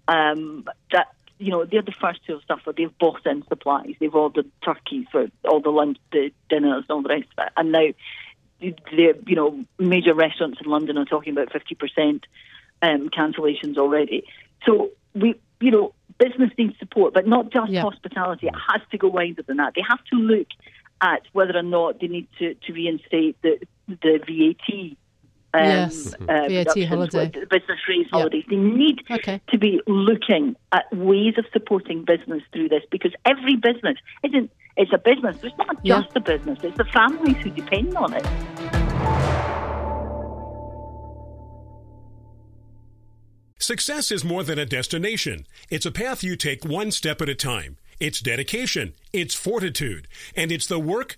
Um, 0.07 0.65
that 0.91 1.14
you 1.37 1.51
know, 1.51 1.65
they're 1.65 1.81
the 1.81 1.91
first 1.91 2.25
to 2.25 2.33
have 2.33 2.41
suffered. 2.47 2.77
They've 2.77 2.97
bought 2.97 3.25
in 3.25 3.43
supplies. 3.47 3.95
They've 3.99 4.13
ordered 4.13 4.49
turkeys 4.63 5.05
for 5.11 5.27
all 5.43 5.59
the 5.59 5.69
lunch, 5.69 5.97
the 6.11 6.31
dinners, 6.49 6.85
and 6.87 6.91
all 6.91 7.01
the 7.01 7.09
rest 7.09 7.27
of 7.37 7.45
it. 7.45 7.53
And 7.57 7.71
now, 7.71 7.87
the 8.59 9.13
you 9.27 9.35
know, 9.35 9.65
major 9.77 10.13
restaurants 10.13 10.59
in 10.63 10.69
London 10.69 10.97
are 10.97 11.05
talking 11.05 11.33
about 11.33 11.51
fifty 11.51 11.75
percent 11.75 12.25
um, 12.81 13.09
cancellations 13.09 13.77
already. 13.77 14.23
So 14.65 14.91
we, 15.13 15.35
you 15.59 15.71
know, 15.71 15.93
business 16.17 16.51
needs 16.57 16.77
support, 16.79 17.13
but 17.13 17.27
not 17.27 17.51
just 17.51 17.71
yeah. 17.71 17.81
hospitality. 17.81 18.47
It 18.47 18.55
has 18.71 18.81
to 18.91 18.97
go 18.97 19.09
wider 19.09 19.43
than 19.43 19.57
that. 19.57 19.73
They 19.75 19.83
have 19.87 20.03
to 20.11 20.15
look 20.15 20.47
at 21.01 21.23
whether 21.33 21.57
or 21.57 21.63
not 21.63 21.99
they 21.99 22.07
need 22.07 22.27
to, 22.39 22.53
to 22.53 22.73
reinstate 22.73 23.41
the 23.41 23.59
the 23.87 24.19
VAT 24.25 24.97
um, 25.55 25.65
yes, 25.65 26.13
uh, 26.13 26.47
VAT 26.49 26.87
holiday. 26.87 27.27
business 27.27 27.79
raise 27.87 28.07
holidays. 28.11 28.43
They 28.49 28.55
need 28.57 29.01
okay. 29.09 29.41
to 29.49 29.57
be 29.57 29.81
looking 29.87 30.55
at 30.71 30.85
ways 30.93 31.35
of 31.37 31.45
supporting 31.53 32.03
business 32.03 32.43
through 32.51 32.69
this 32.69 32.83
because 32.91 33.13
every 33.25 33.55
business 33.55 33.97
isn't. 34.23 34.51
It's 34.77 34.91
a 34.93 34.97
business. 34.97 35.37
It's 35.41 35.57
not 35.57 35.75
just 35.85 35.85
yeah. 35.85 36.03
a 36.15 36.19
business. 36.19 36.59
It's 36.61 36.77
the 36.77 36.83
families 36.85 37.37
who 37.37 37.49
depend 37.51 37.95
on 37.95 38.13
it. 38.13 38.25
Success 43.57 44.11
is 44.11 44.25
more 44.25 44.43
than 44.43 44.59
a 44.59 44.65
destination. 44.65 45.47
It's 45.69 45.85
a 45.85 45.91
path 45.91 46.23
you 46.23 46.35
take 46.35 46.65
one 46.65 46.91
step 46.91 47.21
at 47.21 47.29
a 47.29 47.35
time. 47.35 47.77
It's 47.99 48.19
dedication, 48.19 48.93
it's 49.13 49.33
fortitude, 49.33 50.09
and 50.35 50.51
it's 50.51 50.67
the 50.67 50.77
work, 50.77 51.17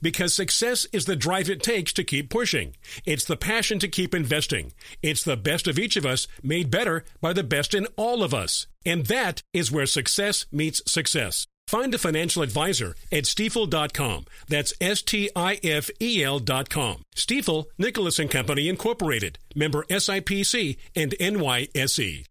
Because 0.00 0.34
success 0.34 0.86
is 0.92 1.04
the 1.04 1.16
drive 1.16 1.50
it 1.50 1.62
takes 1.62 1.92
to 1.94 2.04
keep 2.04 2.30
pushing. 2.30 2.76
It's 3.04 3.24
the 3.24 3.36
passion 3.36 3.78
to 3.80 3.88
keep 3.88 4.14
investing. 4.14 4.72
It's 5.02 5.22
the 5.22 5.36
best 5.36 5.66
of 5.66 5.78
each 5.78 5.96
of 5.96 6.06
us 6.06 6.28
made 6.42 6.70
better 6.70 7.04
by 7.20 7.32
the 7.32 7.44
best 7.44 7.74
in 7.74 7.86
all 7.96 8.22
of 8.22 8.34
us. 8.34 8.66
And 8.84 9.06
that 9.06 9.42
is 9.52 9.72
where 9.72 9.86
success 9.86 10.46
meets 10.52 10.82
success. 10.90 11.46
Find 11.66 11.92
a 11.94 11.98
financial 11.98 12.42
advisor 12.42 12.94
at 13.10 13.24
stifel.com. 13.24 14.26
That's 14.48 14.72
S 14.80 15.02
T 15.02 15.30
I 15.34 15.58
F 15.64 15.90
E 16.00 16.22
L.com. 16.22 17.02
Stifel, 17.16 17.64
Nicolaus 17.76 18.20
and 18.20 18.30
Company 18.30 18.68
Incorporated, 18.68 19.38
member 19.54 19.84
SIPC 19.90 20.76
and 20.94 21.12
NYSE. 21.18 22.24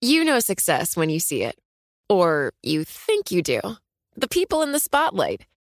You 0.00 0.24
know 0.24 0.38
success 0.38 0.96
when 0.96 1.10
you 1.10 1.18
see 1.18 1.42
it. 1.42 1.58
Or 2.08 2.52
you 2.62 2.84
think 2.84 3.32
you 3.32 3.42
do. 3.42 3.60
The 4.16 4.28
people 4.28 4.62
in 4.62 4.70
the 4.72 4.78
spotlight 4.78 5.44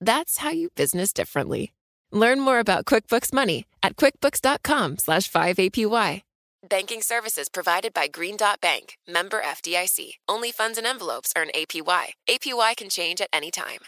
That's 0.00 0.38
how 0.38 0.50
you 0.50 0.70
business 0.76 1.12
differently. 1.12 1.72
Learn 2.12 2.40
more 2.40 2.58
about 2.60 2.86
QuickBooks 2.86 3.32
Money 3.32 3.66
at 3.82 3.96
quickbooks.com 3.96 4.98
slash 4.98 5.30
5APY. 5.30 6.22
Banking 6.68 7.02
services 7.02 7.48
provided 7.48 7.94
by 7.94 8.08
Green 8.08 8.36
Dot 8.36 8.60
Bank, 8.60 8.98
member 9.06 9.40
FDIC. 9.40 10.14
Only 10.28 10.50
funds 10.50 10.76
and 10.76 10.86
envelopes 10.86 11.32
earn 11.36 11.48
APY. 11.54 12.14
APY 12.28 12.76
can 12.76 12.88
change 12.88 13.20
at 13.20 13.28
any 13.32 13.50
time. 13.50 13.78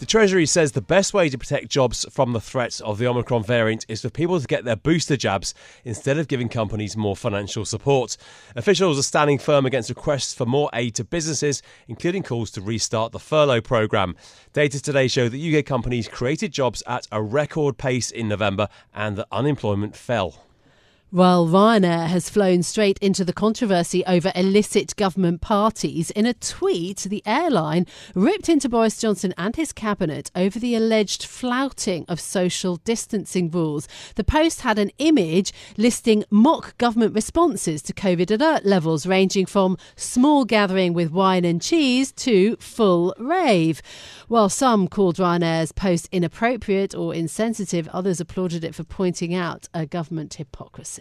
The 0.00 0.06
Treasury 0.06 0.46
says 0.46 0.72
the 0.72 0.80
best 0.80 1.12
way 1.12 1.28
to 1.28 1.36
protect 1.36 1.68
jobs 1.68 2.06
from 2.10 2.32
the 2.32 2.40
threat 2.40 2.80
of 2.80 2.96
the 2.96 3.06
Omicron 3.06 3.44
variant 3.44 3.84
is 3.86 4.00
for 4.00 4.08
people 4.08 4.40
to 4.40 4.46
get 4.46 4.64
their 4.64 4.74
booster 4.74 5.14
jabs 5.14 5.52
instead 5.84 6.16
of 6.16 6.26
giving 6.26 6.48
companies 6.48 6.96
more 6.96 7.14
financial 7.14 7.66
support. 7.66 8.16
Officials 8.56 8.98
are 8.98 9.02
standing 9.02 9.38
firm 9.38 9.66
against 9.66 9.90
requests 9.90 10.32
for 10.32 10.46
more 10.46 10.70
aid 10.72 10.94
to 10.94 11.04
businesses, 11.04 11.60
including 11.86 12.22
calls 12.22 12.50
to 12.52 12.62
restart 12.62 13.12
the 13.12 13.18
furlough 13.18 13.60
programme. 13.60 14.16
Data 14.54 14.80
today 14.80 15.06
show 15.06 15.28
that 15.28 15.38
UK 15.38 15.66
companies 15.66 16.08
created 16.08 16.50
jobs 16.50 16.82
at 16.86 17.06
a 17.12 17.20
record 17.20 17.76
pace 17.76 18.10
in 18.10 18.26
November 18.26 18.68
and 18.94 19.18
that 19.18 19.26
unemployment 19.30 19.94
fell. 19.94 20.49
While 21.12 21.48
Ryanair 21.48 22.06
has 22.06 22.30
flown 22.30 22.62
straight 22.62 22.96
into 22.98 23.24
the 23.24 23.32
controversy 23.32 24.04
over 24.06 24.30
illicit 24.36 24.94
government 24.94 25.40
parties, 25.40 26.12
in 26.12 26.24
a 26.24 26.34
tweet, 26.34 26.98
the 26.98 27.20
airline 27.26 27.88
ripped 28.14 28.48
into 28.48 28.68
Boris 28.68 28.96
Johnson 28.96 29.34
and 29.36 29.56
his 29.56 29.72
cabinet 29.72 30.30
over 30.36 30.60
the 30.60 30.76
alleged 30.76 31.24
flouting 31.26 32.04
of 32.06 32.20
social 32.20 32.76
distancing 32.76 33.50
rules. 33.50 33.88
The 34.14 34.22
Post 34.22 34.60
had 34.60 34.78
an 34.78 34.92
image 34.98 35.52
listing 35.76 36.22
mock 36.30 36.78
government 36.78 37.16
responses 37.16 37.82
to 37.82 37.92
COVID 37.92 38.30
alert 38.30 38.64
levels, 38.64 39.04
ranging 39.04 39.46
from 39.46 39.78
small 39.96 40.44
gathering 40.44 40.92
with 40.92 41.10
wine 41.10 41.44
and 41.44 41.60
cheese 41.60 42.12
to 42.12 42.54
full 42.60 43.16
rave. 43.18 43.82
While 44.28 44.48
some 44.48 44.86
called 44.86 45.16
Ryanair's 45.16 45.72
post 45.72 46.08
inappropriate 46.12 46.94
or 46.94 47.12
insensitive, 47.12 47.88
others 47.88 48.20
applauded 48.20 48.62
it 48.62 48.76
for 48.76 48.84
pointing 48.84 49.34
out 49.34 49.68
a 49.74 49.86
government 49.86 50.34
hypocrisy. 50.34 50.99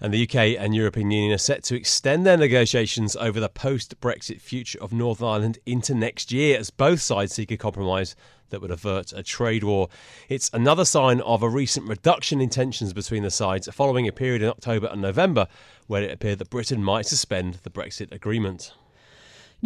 And 0.00 0.12
the 0.12 0.22
UK 0.24 0.60
and 0.60 0.74
European 0.74 1.10
Union 1.10 1.32
are 1.32 1.38
set 1.38 1.64
to 1.64 1.74
extend 1.74 2.26
their 2.26 2.36
negotiations 2.36 3.16
over 3.16 3.40
the 3.40 3.48
post 3.48 3.98
Brexit 4.00 4.40
future 4.40 4.78
of 4.82 4.92
Northern 4.92 5.26
Ireland 5.26 5.58
into 5.64 5.94
next 5.94 6.32
year 6.32 6.58
as 6.58 6.70
both 6.70 7.00
sides 7.00 7.34
seek 7.34 7.50
a 7.50 7.56
compromise 7.56 8.14
that 8.50 8.60
would 8.60 8.70
avert 8.70 9.12
a 9.12 9.22
trade 9.22 9.64
war. 9.64 9.88
It's 10.28 10.50
another 10.52 10.84
sign 10.84 11.20
of 11.22 11.42
a 11.42 11.48
recent 11.48 11.88
reduction 11.88 12.40
in 12.40 12.50
tensions 12.50 12.92
between 12.92 13.22
the 13.22 13.30
sides 13.30 13.68
following 13.72 14.06
a 14.06 14.12
period 14.12 14.42
in 14.42 14.48
October 14.48 14.86
and 14.86 15.00
November 15.00 15.48
where 15.86 16.02
it 16.02 16.12
appeared 16.12 16.38
that 16.40 16.50
Britain 16.50 16.82
might 16.82 17.06
suspend 17.06 17.54
the 17.62 17.70
Brexit 17.70 18.12
agreement. 18.12 18.72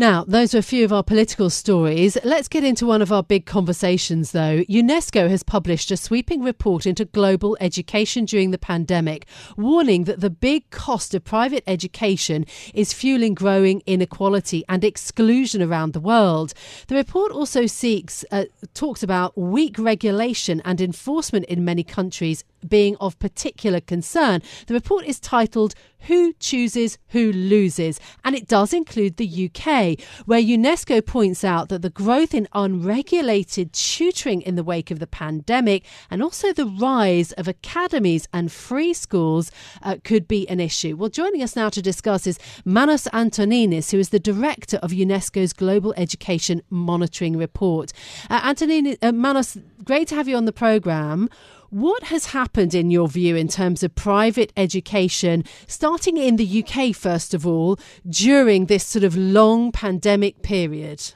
Now, 0.00 0.24
those 0.26 0.54
are 0.54 0.58
a 0.60 0.62
few 0.62 0.86
of 0.86 0.94
our 0.94 1.02
political 1.02 1.50
stories. 1.50 2.16
Let's 2.24 2.48
get 2.48 2.64
into 2.64 2.86
one 2.86 3.02
of 3.02 3.12
our 3.12 3.22
big 3.22 3.44
conversations, 3.44 4.32
though. 4.32 4.62
UNESCO 4.62 5.28
has 5.28 5.42
published 5.42 5.90
a 5.90 5.96
sweeping 5.98 6.42
report 6.42 6.86
into 6.86 7.04
global 7.04 7.54
education 7.60 8.24
during 8.24 8.50
the 8.50 8.56
pandemic, 8.56 9.26
warning 9.58 10.04
that 10.04 10.20
the 10.20 10.30
big 10.30 10.70
cost 10.70 11.12
of 11.12 11.22
private 11.24 11.62
education 11.66 12.46
is 12.72 12.94
fueling 12.94 13.34
growing 13.34 13.82
inequality 13.84 14.64
and 14.70 14.84
exclusion 14.84 15.60
around 15.60 15.92
the 15.92 16.00
world. 16.00 16.54
The 16.86 16.94
report 16.94 17.30
also 17.30 17.66
seeks, 17.66 18.24
uh, 18.32 18.46
talks 18.72 19.02
about 19.02 19.36
weak 19.36 19.78
regulation 19.78 20.62
and 20.64 20.80
enforcement 20.80 21.44
in 21.44 21.62
many 21.62 21.84
countries 21.84 22.42
being 22.68 22.96
of 23.00 23.18
particular 23.18 23.80
concern. 23.80 24.42
The 24.66 24.74
report 24.74 25.04
is 25.06 25.20
titled 25.20 25.74
Who 26.00 26.32
Chooses, 26.34 26.98
Who 27.08 27.32
Loses, 27.32 28.00
and 28.24 28.34
it 28.34 28.48
does 28.48 28.72
include 28.72 29.16
the 29.16 29.50
UK, 29.50 29.98
where 30.26 30.40
UNESCO 30.40 31.04
points 31.04 31.44
out 31.44 31.68
that 31.68 31.82
the 31.82 31.90
growth 31.90 32.34
in 32.34 32.48
unregulated 32.52 33.72
tutoring 33.72 34.42
in 34.42 34.54
the 34.56 34.64
wake 34.64 34.90
of 34.90 34.98
the 34.98 35.06
pandemic 35.06 35.84
and 36.10 36.22
also 36.22 36.52
the 36.52 36.66
rise 36.66 37.32
of 37.32 37.48
academies 37.48 38.28
and 38.32 38.50
free 38.50 38.92
schools 38.92 39.50
uh, 39.82 39.96
could 40.04 40.26
be 40.26 40.48
an 40.48 40.60
issue. 40.60 40.96
Well, 40.96 41.10
joining 41.10 41.42
us 41.42 41.56
now 41.56 41.68
to 41.70 41.82
discuss 41.82 42.26
is 42.26 42.38
Manos 42.64 43.04
Antoninis, 43.12 43.90
who 43.90 43.98
is 43.98 44.10
the 44.10 44.20
director 44.20 44.78
of 44.78 44.90
UNESCO's 44.90 45.52
Global 45.52 45.94
Education 45.96 46.62
Monitoring 46.70 47.36
Report. 47.36 47.92
Uh, 48.28 48.40
Antoninis, 48.40 48.98
uh, 49.02 49.12
Manos, 49.12 49.56
great 49.84 50.08
to 50.08 50.14
have 50.14 50.28
you 50.28 50.36
on 50.36 50.44
the 50.44 50.52
programme. 50.52 51.28
What 51.70 52.02
has 52.04 52.26
happened, 52.26 52.74
in 52.74 52.90
your 52.90 53.06
view, 53.06 53.36
in 53.36 53.46
terms 53.46 53.84
of 53.84 53.94
private 53.94 54.52
education, 54.56 55.44
starting 55.68 56.16
in 56.16 56.34
the 56.34 56.64
UK, 56.64 56.92
first 56.92 57.32
of 57.32 57.46
all, 57.46 57.78
during 58.08 58.66
this 58.66 58.84
sort 58.84 59.04
of 59.04 59.16
long 59.16 59.70
pandemic 59.70 60.42
period? 60.42 61.12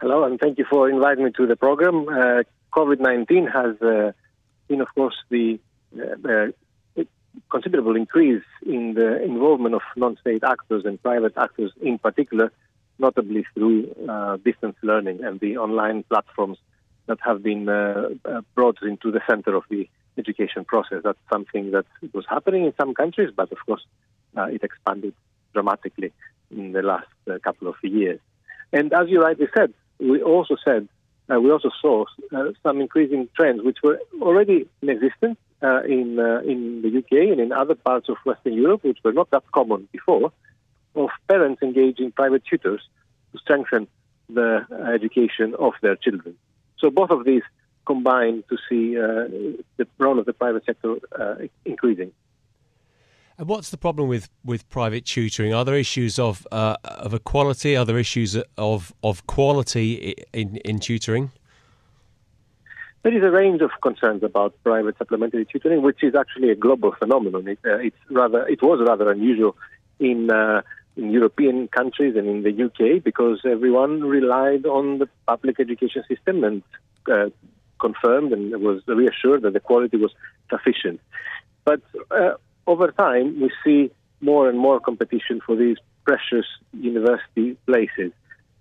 Hello, 0.00 0.22
and 0.22 0.38
thank 0.38 0.58
you 0.58 0.64
for 0.70 0.88
inviting 0.88 1.24
me 1.24 1.32
to 1.32 1.44
the 1.44 1.56
program. 1.56 2.08
Uh, 2.08 2.44
COVID 2.72 3.00
19 3.00 3.48
has 3.48 3.82
uh, 3.82 4.12
been, 4.68 4.80
of 4.80 4.94
course, 4.94 5.16
the 5.28 5.58
uh, 5.92 7.02
considerable 7.50 7.96
increase 7.96 8.44
in 8.64 8.94
the 8.94 9.20
involvement 9.24 9.74
of 9.74 9.82
non 9.96 10.16
state 10.18 10.44
actors 10.44 10.84
and 10.84 11.02
private 11.02 11.32
actors 11.36 11.72
in 11.82 11.98
particular, 11.98 12.52
notably 13.00 13.44
through 13.54 13.92
uh, 14.08 14.36
distance 14.36 14.76
learning 14.82 15.24
and 15.24 15.40
the 15.40 15.56
online 15.56 16.04
platforms 16.04 16.58
that 17.10 17.18
have 17.22 17.42
been 17.42 17.68
uh, 17.68 18.08
uh, 18.24 18.40
brought 18.54 18.78
into 18.82 19.10
the 19.10 19.20
center 19.28 19.56
of 19.56 19.64
the 19.68 19.88
education 20.16 20.64
process. 20.64 21.00
That's 21.02 21.18
something 21.32 21.72
that 21.72 21.86
was 22.12 22.24
happening 22.28 22.64
in 22.64 22.72
some 22.80 22.94
countries, 22.94 23.30
but 23.34 23.50
of 23.50 23.58
course 23.66 23.84
uh, 24.36 24.44
it 24.44 24.62
expanded 24.62 25.14
dramatically 25.52 26.12
in 26.52 26.70
the 26.70 26.82
last 26.82 27.08
uh, 27.28 27.38
couple 27.42 27.66
of 27.66 27.74
years. 27.82 28.20
And 28.72 28.92
as 28.92 29.08
you 29.08 29.20
rightly 29.20 29.48
said, 29.56 29.74
we 29.98 30.22
also 30.22 30.56
said 30.64 30.88
uh, 31.28 31.40
we 31.40 31.50
also 31.50 31.70
saw 31.82 32.04
uh, 32.32 32.50
some 32.62 32.80
increasing 32.80 33.28
trends 33.36 33.60
which 33.62 33.78
were 33.82 33.98
already 34.22 34.68
in 34.82 34.88
existence 34.88 35.38
in 35.62 36.18
in 36.52 36.80
the 36.84 36.90
UK 37.00 37.12
and 37.32 37.40
in 37.40 37.52
other 37.52 37.74
parts 37.74 38.08
of 38.08 38.16
Western 38.24 38.54
Europe, 38.54 38.82
which 38.84 39.00
were 39.04 39.12
not 39.12 39.30
that 39.30 39.44
common 39.52 39.88
before, 39.92 40.32
of 40.94 41.10
parents 41.28 41.60
engaging 41.62 42.12
private 42.12 42.42
tutors 42.48 42.82
to 43.32 43.38
strengthen 43.38 43.86
the 44.28 44.50
education 44.96 45.54
of 45.58 45.72
their 45.82 45.96
children. 45.96 46.34
So 46.80 46.90
both 46.90 47.10
of 47.10 47.24
these 47.24 47.42
combine 47.86 48.44
to 48.48 48.56
see 48.68 48.98
uh, 48.98 49.28
the 49.76 49.86
role 49.98 50.18
of 50.18 50.26
the 50.26 50.32
private 50.32 50.64
sector 50.64 50.96
uh, 51.18 51.34
increasing. 51.64 52.12
And 53.38 53.48
what's 53.48 53.70
the 53.70 53.78
problem 53.78 54.08
with, 54.08 54.28
with 54.44 54.68
private 54.68 55.06
tutoring? 55.06 55.54
Are 55.54 55.64
there 55.64 55.74
issues 55.76 56.18
of 56.18 56.46
uh, 56.52 56.76
of 56.84 57.14
equality? 57.14 57.74
Are 57.74 57.86
there 57.86 57.98
issues 57.98 58.36
of 58.58 58.92
of 59.02 59.26
quality 59.26 60.14
in 60.32 60.56
in 60.58 60.78
tutoring? 60.78 61.30
There 63.02 63.16
is 63.16 63.22
a 63.22 63.30
range 63.30 63.62
of 63.62 63.70
concerns 63.80 64.22
about 64.22 64.52
private 64.62 64.98
supplementary 64.98 65.46
tutoring, 65.46 65.80
which 65.80 66.02
is 66.02 66.14
actually 66.14 66.50
a 66.50 66.54
global 66.54 66.94
phenomenon. 66.98 67.48
It, 67.48 67.58
uh, 67.64 67.76
it's 67.76 67.96
rather 68.10 68.46
it 68.46 68.62
was 68.62 68.78
rather 68.86 69.10
unusual 69.10 69.56
in 69.98 70.30
uh, 70.30 70.60
in 71.00 71.10
European 71.10 71.68
countries 71.68 72.14
and 72.16 72.28
in 72.28 72.42
the 72.42 72.64
UK 72.66 73.02
because 73.02 73.40
everyone 73.44 74.02
relied 74.02 74.66
on 74.66 74.98
the 74.98 75.08
public 75.26 75.58
education 75.58 76.04
system 76.08 76.44
and 76.44 76.62
uh, 77.10 77.30
confirmed 77.80 78.32
and 78.32 78.42
was 78.60 78.82
reassured 78.86 79.42
that 79.42 79.54
the 79.54 79.60
quality 79.60 79.96
was 79.96 80.12
sufficient. 80.50 81.00
But 81.64 81.80
uh, 82.10 82.34
over 82.66 82.92
time, 82.92 83.40
we 83.40 83.50
see 83.64 83.90
more 84.20 84.48
and 84.48 84.58
more 84.58 84.78
competition 84.78 85.40
for 85.44 85.56
these 85.56 85.78
precious 86.04 86.46
university 86.72 87.56
places. 87.66 88.12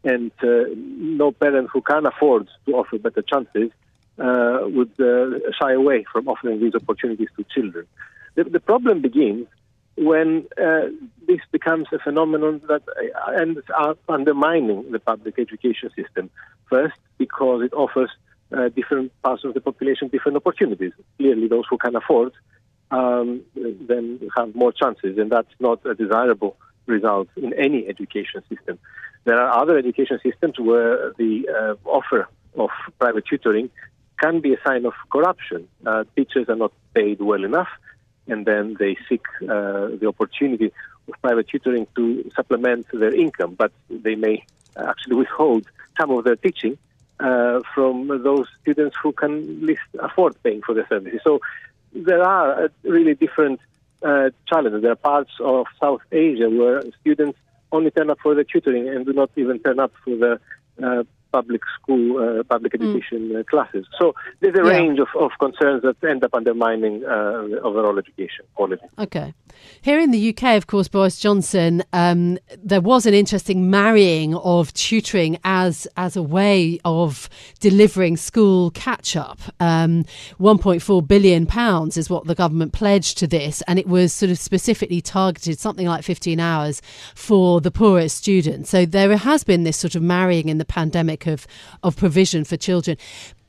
And 0.03 0.31
uh, 0.41 0.65
no 0.75 1.31
parent 1.33 1.69
who 1.73 1.81
can 1.81 2.05
afford 2.05 2.47
to 2.65 2.71
offer 2.73 2.97
better 2.97 3.21
chances 3.21 3.69
uh, 4.17 4.59
would 4.63 4.91
uh, 4.99 5.39
shy 5.59 5.73
away 5.73 6.05
from 6.11 6.27
offering 6.27 6.59
these 6.61 6.75
opportunities 6.75 7.27
to 7.37 7.45
children. 7.53 7.85
The, 8.35 8.45
the 8.45 8.59
problem 8.59 9.01
begins 9.01 9.47
when 9.99 10.47
uh, 10.57 10.87
this 11.27 11.41
becomes 11.51 11.87
a 11.91 11.99
phenomenon 11.99 12.61
that 12.69 12.83
uh, 12.87 13.31
ends 13.31 13.59
up 13.77 13.99
undermining 14.07 14.89
the 14.91 14.99
public 14.99 15.37
education 15.37 15.89
system. 15.95 16.29
First, 16.69 16.97
because 17.17 17.63
it 17.63 17.73
offers 17.73 18.09
uh, 18.55 18.69
different 18.69 19.11
parts 19.21 19.43
of 19.43 19.53
the 19.53 19.61
population 19.61 20.07
different 20.07 20.37
opportunities. 20.37 20.93
Clearly, 21.17 21.47
those 21.49 21.65
who 21.69 21.77
can 21.77 21.95
afford 21.97 22.31
um, 22.91 23.41
then 23.55 24.19
have 24.37 24.55
more 24.55 24.71
chances, 24.71 25.17
and 25.17 25.29
that's 25.29 25.53
not 25.59 25.85
a 25.85 25.93
desirable 25.93 26.55
result 26.85 27.27
in 27.35 27.53
any 27.53 27.87
education 27.87 28.41
system. 28.47 28.79
There 29.25 29.39
are 29.39 29.61
other 29.61 29.77
education 29.77 30.19
systems 30.23 30.57
where 30.59 31.11
the 31.17 31.47
uh, 31.49 31.89
offer 31.89 32.27
of 32.57 32.69
private 32.99 33.25
tutoring 33.29 33.69
can 34.17 34.39
be 34.39 34.53
a 34.53 34.57
sign 34.65 34.85
of 34.85 34.93
corruption. 35.11 35.67
Uh, 35.85 36.05
teachers 36.15 36.47
are 36.47 36.55
not 36.55 36.71
paid 36.93 37.19
well 37.19 37.43
enough 37.43 37.67
and 38.31 38.45
then 38.45 38.75
they 38.79 38.95
seek 39.07 39.25
uh, 39.43 39.87
the 39.99 40.07
opportunity 40.07 40.71
of 41.07 41.21
private 41.21 41.47
tutoring 41.47 41.87
to 41.95 42.29
supplement 42.35 42.87
their 42.91 43.13
income, 43.13 43.55
but 43.57 43.71
they 43.89 44.15
may 44.15 44.45
actually 44.77 45.15
withhold 45.15 45.65
some 45.99 46.11
of 46.11 46.23
their 46.23 46.35
teaching 46.35 46.77
uh, 47.19 47.59
from 47.73 48.07
those 48.23 48.47
students 48.61 48.95
who 49.01 49.11
can 49.11 49.65
least 49.65 49.81
afford 49.99 50.41
paying 50.43 50.61
for 50.61 50.73
the 50.73 50.85
services. 50.87 51.19
So 51.23 51.39
there 51.93 52.23
are 52.23 52.65
uh, 52.65 52.67
really 52.83 53.15
different 53.15 53.59
uh, 54.01 54.29
challenges. 54.47 54.81
There 54.81 54.91
are 54.91 54.95
parts 54.95 55.31
of 55.39 55.65
South 55.81 56.01
Asia 56.11 56.49
where 56.49 56.81
students 57.01 57.37
only 57.71 57.91
turn 57.91 58.09
up 58.09 58.19
for 58.21 58.33
the 58.35 58.43
tutoring 58.43 58.87
and 58.87 59.05
do 59.05 59.13
not 59.13 59.31
even 59.35 59.59
turn 59.59 59.79
up 59.79 59.91
for 60.03 60.15
the 60.15 60.39
uh, 60.81 61.03
public 61.31 61.61
school, 61.81 62.39
uh, 62.39 62.43
public 62.43 62.73
education 62.75 63.35
uh, 63.35 63.43
classes. 63.43 63.85
So 63.99 64.13
there's 64.39 64.55
a 64.55 64.63
Yeah. 64.63 64.69
range 64.77 64.99
of, 64.99 65.07
of 65.19 65.31
concerns 65.39 65.81
that 65.83 65.95
end 66.07 66.23
up 66.23 66.33
undermining 66.33 67.03
uh, 67.05 67.59
overall 67.63 67.97
education 67.97 68.45
quality. 68.55 68.83
Okay. 68.97 69.33
Here 69.81 69.99
in 69.99 70.11
the 70.11 70.29
UK, 70.29 70.55
of 70.55 70.67
course, 70.67 70.87
Boris 70.87 71.19
Johnson, 71.19 71.83
um, 71.91 72.37
there 72.63 72.79
was 72.81 73.05
an 73.05 73.13
interesting 73.13 73.69
marrying 73.69 74.33
of 74.35 74.73
tutoring 74.73 75.37
as 75.43 75.87
as 75.97 76.15
a 76.15 76.23
way 76.23 76.79
of 76.85 77.29
delivering 77.59 78.15
school 78.17 78.71
catch 78.71 79.15
up. 79.17 79.39
Um, 79.59 80.05
1.4 80.39 81.05
billion 81.05 81.45
pounds 81.45 81.97
is 81.97 82.09
what 82.09 82.25
the 82.25 82.35
government 82.35 82.71
pledged 82.73 83.17
to 83.17 83.27
this, 83.27 83.61
and 83.67 83.77
it 83.77 83.87
was 83.87 84.13
sort 84.13 84.31
of 84.31 84.39
specifically 84.39 85.01
targeted, 85.01 85.59
something 85.59 85.87
like 85.87 86.03
15 86.03 86.39
hours 86.39 86.81
for 87.13 87.59
the 87.59 87.71
poorest 87.71 88.15
students. 88.17 88.69
So 88.69 88.85
there 88.85 89.15
has 89.17 89.43
been 89.43 89.63
this 89.63 89.77
sort 89.77 89.95
of 89.95 90.01
marrying 90.01 90.47
in 90.49 90.57
the 90.57 90.65
pandemic 90.65 91.18
of 91.27 91.47
of 91.83 91.95
provision 91.95 92.43
for 92.43 92.57
children. 92.57 92.97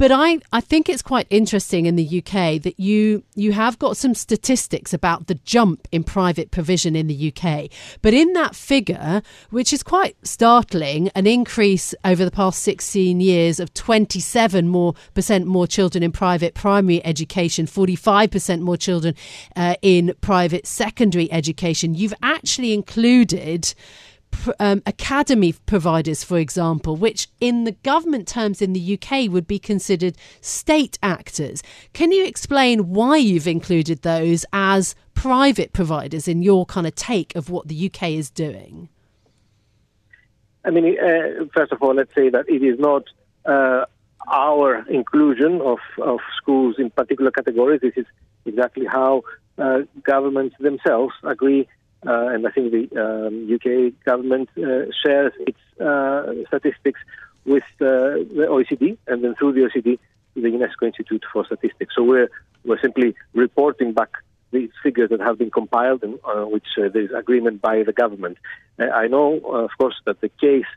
But 0.00 0.10
I, 0.12 0.38
I 0.50 0.62
think 0.62 0.88
it's 0.88 1.02
quite 1.02 1.26
interesting 1.28 1.84
in 1.84 1.96
the 1.96 2.22
UK 2.24 2.62
that 2.62 2.80
you 2.80 3.22
you 3.34 3.52
have 3.52 3.78
got 3.78 3.98
some 3.98 4.14
statistics 4.14 4.94
about 4.94 5.26
the 5.26 5.34
jump 5.34 5.86
in 5.92 6.04
private 6.04 6.50
provision 6.50 6.96
in 6.96 7.06
the 7.06 7.30
UK. 7.30 7.68
But 8.00 8.14
in 8.14 8.32
that 8.32 8.54
figure, 8.54 9.20
which 9.50 9.74
is 9.74 9.82
quite 9.82 10.16
startling, 10.22 11.10
an 11.14 11.26
increase 11.26 11.94
over 12.02 12.24
the 12.24 12.30
past 12.30 12.62
16 12.62 13.20
years 13.20 13.60
of 13.60 13.74
27 13.74 14.68
more 14.68 14.94
percent 15.12 15.46
more 15.46 15.66
children 15.66 16.02
in 16.02 16.12
private 16.12 16.54
primary 16.54 17.04
education, 17.04 17.66
45% 17.66 18.60
more 18.60 18.78
children 18.78 19.14
uh, 19.54 19.74
in 19.82 20.14
private 20.22 20.66
secondary 20.66 21.30
education. 21.30 21.94
You've 21.94 22.14
actually 22.22 22.72
included 22.72 23.74
um, 24.58 24.82
academy 24.86 25.52
providers, 25.66 26.24
for 26.24 26.38
example, 26.38 26.96
which 26.96 27.28
in 27.40 27.64
the 27.64 27.72
government 27.72 28.26
terms 28.28 28.62
in 28.62 28.72
the 28.72 28.98
UK 28.98 29.30
would 29.30 29.46
be 29.46 29.58
considered 29.58 30.16
state 30.40 30.98
actors. 31.02 31.62
Can 31.92 32.12
you 32.12 32.24
explain 32.24 32.90
why 32.90 33.16
you've 33.16 33.48
included 33.48 34.02
those 34.02 34.44
as 34.52 34.94
private 35.14 35.72
providers 35.72 36.26
in 36.26 36.42
your 36.42 36.64
kind 36.64 36.86
of 36.86 36.94
take 36.94 37.34
of 37.36 37.50
what 37.50 37.68
the 37.68 37.86
UK 37.86 38.10
is 38.10 38.30
doing? 38.30 38.88
I 40.64 40.70
mean, 40.70 40.98
uh, 40.98 41.44
first 41.54 41.72
of 41.72 41.82
all, 41.82 41.94
let's 41.94 42.14
say 42.14 42.28
that 42.30 42.48
it 42.48 42.62
is 42.62 42.78
not 42.78 43.04
uh, 43.44 43.86
our 44.30 44.84
inclusion 44.88 45.60
of, 45.60 45.78
of 46.02 46.20
schools 46.36 46.76
in 46.78 46.90
particular 46.90 47.30
categories. 47.30 47.80
This 47.80 47.94
is 47.96 48.06
exactly 48.44 48.86
how 48.86 49.22
uh, 49.58 49.80
governments 50.02 50.56
themselves 50.60 51.14
agree, 51.22 51.68
and 52.02 52.46
I 52.46 52.50
think 52.50 52.72
the 52.72 52.86
um, 53.04 53.52
UK 53.52 54.04
government 54.04 54.48
uh, 54.56 54.90
shares 55.04 55.32
its 55.40 55.58
uh, 55.80 56.32
statistics 56.48 57.00
with 57.44 57.64
uh, 57.80 58.24
the 58.36 58.46
OECD, 58.48 58.98
and 59.06 59.22
then 59.24 59.34
through 59.34 59.52
the 59.52 59.60
OECD, 59.60 59.98
the 60.34 60.48
UNESCO 60.48 60.86
Institute 60.86 61.24
for 61.32 61.44
Statistics. 61.44 61.94
So 61.94 62.02
we're 62.02 62.30
we're 62.64 62.80
simply 62.80 63.14
reporting 63.32 63.92
back 63.92 64.10
these 64.50 64.70
figures 64.82 65.10
that 65.10 65.20
have 65.20 65.38
been 65.38 65.50
compiled 65.50 66.02
and 66.02 66.18
uh, 66.24 66.44
which 66.44 66.66
uh, 66.76 66.88
there 66.88 67.02
is 67.02 67.10
agreement 67.12 67.60
by 67.60 67.82
the 67.82 67.92
government. 67.92 68.36
Uh, 68.78 68.86
I 68.86 69.06
know, 69.06 69.40
uh, 69.44 69.64
of 69.64 69.70
course, 69.78 69.94
that 70.06 70.20
the 70.20 70.28
case 70.28 70.70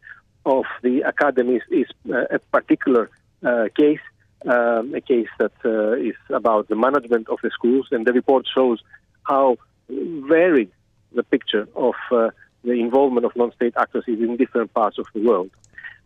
of 0.45 0.65
the 0.81 1.01
academies 1.01 1.61
is 1.71 1.87
uh, 2.09 2.25
a 2.29 2.39
particular 2.39 3.09
uh, 3.43 3.65
case, 3.77 3.99
um, 4.45 4.93
a 4.93 5.01
case 5.01 5.29
that 5.39 5.53
uh, 5.65 5.93
is 5.93 6.15
about 6.29 6.67
the 6.67 6.75
management 6.75 7.29
of 7.29 7.39
the 7.41 7.49
schools, 7.49 7.87
and 7.91 8.05
the 8.05 8.13
report 8.13 8.45
shows 8.53 8.81
how 9.23 9.57
varied 9.89 10.71
the 11.15 11.23
picture 11.23 11.67
of 11.75 11.95
uh, 12.11 12.29
the 12.63 12.73
involvement 12.73 13.25
of 13.25 13.35
non-state 13.35 13.73
actors 13.77 14.03
is 14.07 14.19
in 14.19 14.37
different 14.37 14.73
parts 14.73 14.97
of 14.97 15.05
the 15.13 15.21
world. 15.21 15.51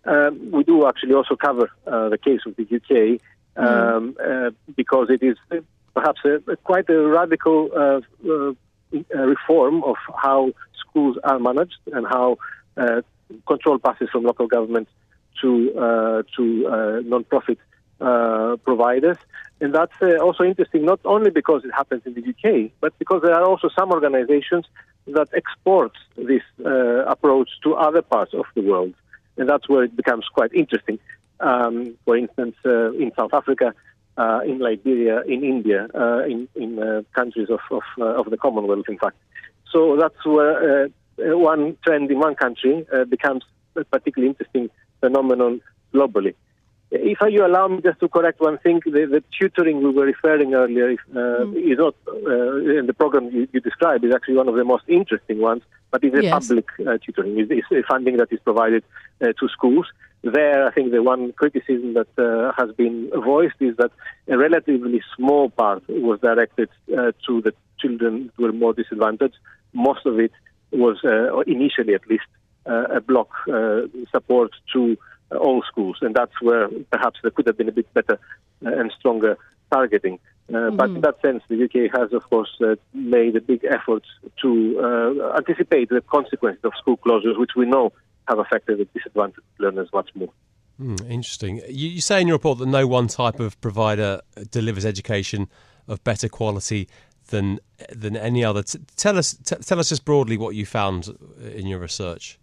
Um, 0.05 0.51
we 0.51 0.63
do 0.63 0.87
actually 0.87 1.13
also 1.13 1.35
cover 1.35 1.69
uh, 1.85 2.09
the 2.09 2.17
case 2.17 2.41
of 2.45 2.55
the 2.55 2.63
UK 2.63 3.19
um, 3.57 4.15
uh, 4.23 4.51
because 4.75 5.09
it 5.09 5.21
is 5.21 5.37
uh, 5.51 5.57
perhaps 5.93 6.21
a, 6.25 6.51
a 6.51 6.55
quite 6.57 6.89
a 6.89 7.07
radical 7.07 7.69
uh, 7.75 7.99
uh, 8.29 8.53
reform 9.17 9.83
of 9.83 9.97
how 10.15 10.51
schools 10.79 11.17
are 11.23 11.39
managed 11.39 11.79
and 11.91 12.05
how 12.07 12.37
uh, 12.77 13.01
control 13.45 13.79
passes 13.79 14.09
from 14.09 14.23
local 14.23 14.47
government 14.47 14.87
to 15.41 15.77
uh, 15.77 16.23
to 16.35 16.67
uh, 16.67 17.01
non-profit 17.03 17.59
uh, 17.99 18.57
providers. 18.63 19.17
And 19.59 19.73
that's 19.73 19.99
uh, 20.01 20.17
also 20.17 20.43
interesting, 20.43 20.85
not 20.85 20.99
only 21.03 21.31
because 21.31 21.65
it 21.65 21.71
happens 21.73 22.03
in 22.05 22.13
the 22.13 22.21
UK, 22.29 22.71
but 22.79 22.97
because 22.99 23.23
there 23.23 23.33
are 23.33 23.43
also 23.43 23.69
some 23.75 23.91
organizations 23.91 24.65
that 25.07 25.29
export 25.33 25.93
this 26.15 26.43
uh, 26.63 27.05
approach 27.05 27.49
to 27.63 27.73
other 27.73 28.03
parts 28.03 28.33
of 28.33 28.45
the 28.53 28.61
world. 28.61 28.93
And 29.37 29.49
that's 29.49 29.67
where 29.67 29.83
it 29.83 29.95
becomes 29.95 30.25
quite 30.31 30.53
interesting. 30.53 30.99
Um, 31.39 31.95
for 32.05 32.15
instance, 32.17 32.55
uh, 32.65 32.91
in 32.93 33.11
South 33.17 33.33
Africa, 33.33 33.73
uh, 34.17 34.41
in 34.45 34.59
Liberia, 34.59 35.21
in 35.21 35.43
India, 35.43 35.87
in, 36.27 36.47
in 36.55 37.05
countries 37.13 37.49
of, 37.49 37.59
of, 37.71 37.83
of 37.99 38.29
the 38.29 38.37
Commonwealth, 38.37 38.85
in 38.89 38.97
fact. 38.97 39.17
So 39.71 39.97
that's 39.97 40.25
where 40.25 40.89
one 41.17 41.77
trend 41.83 42.11
in 42.11 42.19
one 42.19 42.35
country 42.35 42.85
becomes 43.09 43.43
a 43.75 43.83
particularly 43.85 44.29
interesting 44.29 44.69
phenomenon 44.99 45.61
globally. 45.93 46.33
If 46.89 47.17
you 47.29 47.45
allow 47.45 47.67
me 47.67 47.81
just 47.81 47.99
to 47.99 48.07
correct 48.07 48.39
one 48.39 48.57
thing, 48.59 48.79
the, 48.85 49.05
the 49.05 49.23
tutoring 49.37 49.83
we 49.83 49.89
were 49.91 50.05
referring 50.05 50.53
earlier 50.53 50.89
if, 50.91 50.99
uh, 51.13 51.45
is 51.51 51.77
not, 51.77 51.95
uh, 52.07 52.79
in 52.79 52.85
the 52.87 52.93
program 52.93 53.29
you, 53.29 53.47
you 53.51 53.59
described, 53.59 54.05
is 54.05 54.13
actually 54.15 54.35
one 54.35 54.47
of 54.47 54.55
the 54.55 54.63
most 54.63 54.85
interesting 54.87 55.39
ones, 55.39 55.63
but 55.91 56.01
it's 56.03 56.15
a 56.17 56.23
Yes. 56.23 56.31
public 56.31 56.65
uh, 56.79 56.97
tutoring. 57.03 57.37
It's, 57.39 57.51
it's 57.51 57.71
a 57.71 57.83
funding 57.91 58.17
that 58.17 58.31
is 58.31 58.39
provided 58.41 58.83
uh, 59.21 59.33
to 59.37 59.49
schools. 59.49 59.85
There, 60.23 60.65
I 60.65 60.71
think 60.71 60.91
the 60.91 61.03
one 61.03 61.33
criticism 61.33 61.93
that 61.93 62.07
uh, 62.17 62.53
has 62.57 62.73
been 62.75 63.11
voiced 63.13 63.59
is 63.59 63.75
that 63.77 63.91
a 64.29 64.37
relatively 64.37 65.01
small 65.15 65.49
part 65.49 65.83
was 65.89 66.19
directed 66.21 66.69
uh, 66.97 67.11
to 67.27 67.41
the 67.41 67.53
children 67.79 68.31
who 68.35 68.43
were 68.43 68.53
more 68.53 68.73
disadvantaged. 68.73 69.35
Most 69.73 70.05
of 70.05 70.19
it 70.19 70.31
was, 70.71 70.97
uh, 71.03 71.39
initially 71.41 71.93
at 71.93 72.07
least, 72.07 72.25
uh, 72.65 72.85
a 72.95 73.01
block 73.01 73.29
uh, 73.51 73.81
support 74.11 74.51
to 74.73 74.97
all 75.31 75.61
schools, 75.63 75.97
and 76.01 76.15
that's 76.15 76.41
where 76.41 76.69
perhaps 76.91 77.19
there 77.21 77.31
could 77.31 77.47
have 77.47 77.57
been 77.57 77.69
a 77.69 77.73
bit 77.73 77.91
better 77.93 78.19
uh, 78.65 78.71
and 78.71 78.91
stronger 78.99 79.37
targeting. 79.71 80.19
Uh, 80.53 80.71
But 80.71 80.89
in 80.89 81.01
that 81.01 81.21
sense, 81.21 81.43
the 81.49 81.61
UK 81.65 81.91
has, 81.91 82.13
of 82.13 82.23
course, 82.29 82.49
uh, 82.61 82.75
made 82.93 83.35
a 83.35 83.41
big 83.41 83.65
effort 83.65 84.03
to 84.41 84.79
uh, 84.79 85.35
anticipate 85.37 85.89
the 85.89 86.01
consequences 86.01 86.63
of 86.63 86.71
school 86.79 86.97
closures, 86.97 87.37
which 87.37 87.51
we 87.57 87.65
know 87.65 87.91
have 88.29 88.39
affected 88.39 88.77
the 88.79 88.85
disadvantaged 88.85 89.41
learners 89.59 89.89
much 89.93 90.09
more. 90.15 90.29
Hmm, 90.77 90.95
interesting. 91.09 91.57
You, 91.67 91.89
you 91.89 92.01
say 92.01 92.21
in 92.21 92.27
your 92.27 92.35
report 92.35 92.59
that 92.59 92.67
no 92.67 92.87
one 92.87 93.07
type 93.07 93.39
of 93.39 93.59
provider 93.61 94.21
delivers 94.51 94.85
education 94.85 95.49
of 95.87 96.03
better 96.03 96.29
quality 96.29 96.87
than 97.27 97.59
than 97.93 98.15
any 98.15 98.43
other. 98.43 98.63
T- 98.63 98.79
tell 98.95 99.17
us 99.17 99.33
t- 99.33 99.55
tell 99.55 99.79
us 99.79 99.89
just 99.89 100.05
broadly 100.05 100.37
what 100.37 100.55
you 100.55 100.65
found 100.65 101.17
in 101.53 101.67
your 101.67 101.79
research. 101.79 102.39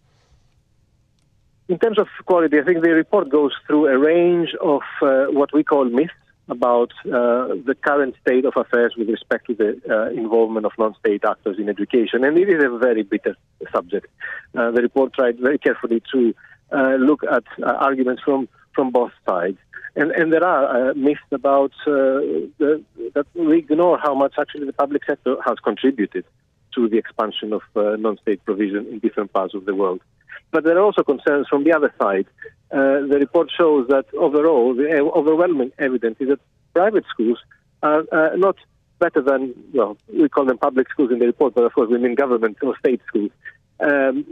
In 1.67 1.79
terms 1.79 1.97
of 1.97 2.07
quality, 2.25 2.59
I 2.59 2.63
think 2.63 2.83
the 2.83 2.91
report 2.91 3.29
goes 3.29 3.51
through 3.65 3.87
a 3.87 3.97
range 3.97 4.49
of 4.61 4.81
uh, 5.01 5.25
what 5.31 5.51
we 5.51 5.63
call 5.63 5.85
myths 5.85 6.13
about 6.47 6.91
uh, 7.05 7.57
the 7.65 7.75
current 7.81 8.13
state 8.21 8.45
of 8.45 8.53
affairs 8.55 8.93
with 8.95 9.09
respect 9.09 9.47
to 9.47 9.55
the 9.55 9.81
uh, 9.89 10.11
involvement 10.11 10.67
of 10.67 10.73
non-state 10.77 11.23
actors 11.25 11.57
in 11.57 11.67
education, 11.67 12.23
and 12.23 12.37
it 12.37 12.49
is 12.49 12.63
a 12.63 12.77
very 12.77 13.01
bitter 13.01 13.35
subject. 13.71 14.05
Uh, 14.55 14.69
the 14.69 14.81
report 14.83 15.11
tried 15.13 15.39
very 15.39 15.57
carefully 15.57 16.03
to 16.11 16.35
uh, 16.71 16.95
look 16.99 17.23
at 17.23 17.43
uh, 17.63 17.71
arguments 17.71 18.21
from 18.23 18.47
from 18.75 18.91
both 18.91 19.11
sides, 19.27 19.57
and 19.95 20.11
and 20.11 20.31
there 20.31 20.43
are 20.45 20.91
uh, 20.91 20.93
myths 20.93 21.21
about 21.31 21.71
the, 21.85 22.83
that 23.15 23.25
we 23.33 23.57
ignore 23.57 23.97
how 23.97 24.13
much 24.13 24.33
actually 24.37 24.67
the 24.67 24.73
public 24.73 25.03
sector 25.05 25.35
has 25.43 25.57
contributed 25.63 26.25
to 26.75 26.87
the 26.89 26.97
expansion 26.97 27.53
of 27.53 27.61
non-state 27.75 28.43
provision 28.45 28.85
in 28.91 28.99
different 28.99 29.33
parts 29.33 29.55
of 29.55 29.65
the 29.65 29.73
world. 29.73 30.01
But 30.51 30.63
there 30.63 30.77
are 30.77 30.83
also 30.83 31.03
concerns 31.03 31.47
from 31.47 31.63
the 31.63 31.73
other 31.73 31.93
side. 32.01 32.27
Uh, 32.71 33.05
the 33.11 33.17
report 33.19 33.49
shows 33.55 33.87
that 33.89 34.05
overall, 34.13 34.73
the 34.73 34.99
overwhelming 34.99 35.71
evidence 35.77 36.17
is 36.19 36.29
that 36.29 36.39
private 36.73 37.05
schools 37.09 37.39
are 37.83 38.03
uh, 38.11 38.35
not 38.35 38.55
better 38.99 39.21
than, 39.21 39.53
well, 39.73 39.97
we 40.11 40.29
call 40.29 40.45
them 40.45 40.57
public 40.57 40.89
schools 40.89 41.11
in 41.11 41.19
the 41.19 41.25
report, 41.25 41.53
but 41.53 41.63
of 41.63 41.73
course 41.73 41.89
we 41.89 41.97
mean 41.97 42.15
government 42.15 42.57
or 42.61 42.77
state 42.77 43.01
schools. 43.07 43.31
Um, 43.79 44.25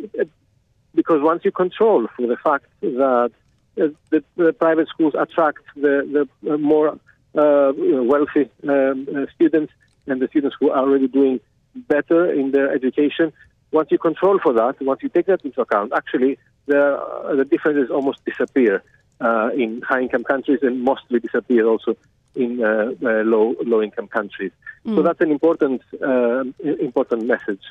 because 0.95 1.21
once 1.21 1.43
you 1.43 1.51
control 1.51 2.07
for 2.15 2.27
the 2.27 2.37
fact 2.37 2.65
that 2.81 3.31
uh, 3.77 3.87
the, 4.09 4.23
the 4.35 4.53
private 4.53 4.87
schools 4.87 5.13
attract 5.17 5.59
the, 5.75 6.27
the 6.43 6.53
uh, 6.53 6.57
more 6.57 6.99
uh, 7.35 7.71
wealthy 7.75 8.49
um, 8.67 9.07
uh, 9.15 9.25
students 9.35 9.73
and 10.07 10.21
the 10.21 10.27
students 10.27 10.55
who 10.59 10.69
are 10.69 10.79
already 10.79 11.07
doing 11.07 11.39
better 11.75 12.31
in 12.31 12.51
their 12.51 12.71
education, 12.71 13.33
once 13.73 13.89
you 13.91 13.97
control 13.97 14.39
for 14.39 14.53
that, 14.53 14.75
once 14.81 15.01
you 15.03 15.09
take 15.09 15.25
that 15.25 15.43
into 15.43 15.61
account, 15.61 15.91
actually 15.93 16.37
the, 16.67 16.79
uh, 16.79 17.35
the 17.35 17.45
differences 17.45 17.89
almost 17.89 18.23
disappear 18.25 18.83
uh, 19.19 19.49
in 19.55 19.81
high-income 19.81 20.23
countries 20.23 20.59
and 20.61 20.83
mostly 20.83 21.19
disappear 21.19 21.65
also 21.65 21.95
in 22.35 22.63
uh, 22.63 22.91
uh, 23.03 23.23
low 23.23 23.55
low-income 23.65 24.07
countries. 24.07 24.51
So 24.85 25.01
that's 25.01 25.21
an 25.21 25.31
important 25.31 25.81
uh, 26.01 26.43
important 26.63 27.25
message. 27.25 27.61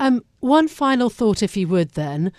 Um, 0.00 0.24
one 0.40 0.66
final 0.66 1.10
thought, 1.10 1.42
if 1.42 1.58
you 1.58 1.68
would, 1.68 1.90
then. 1.90 2.32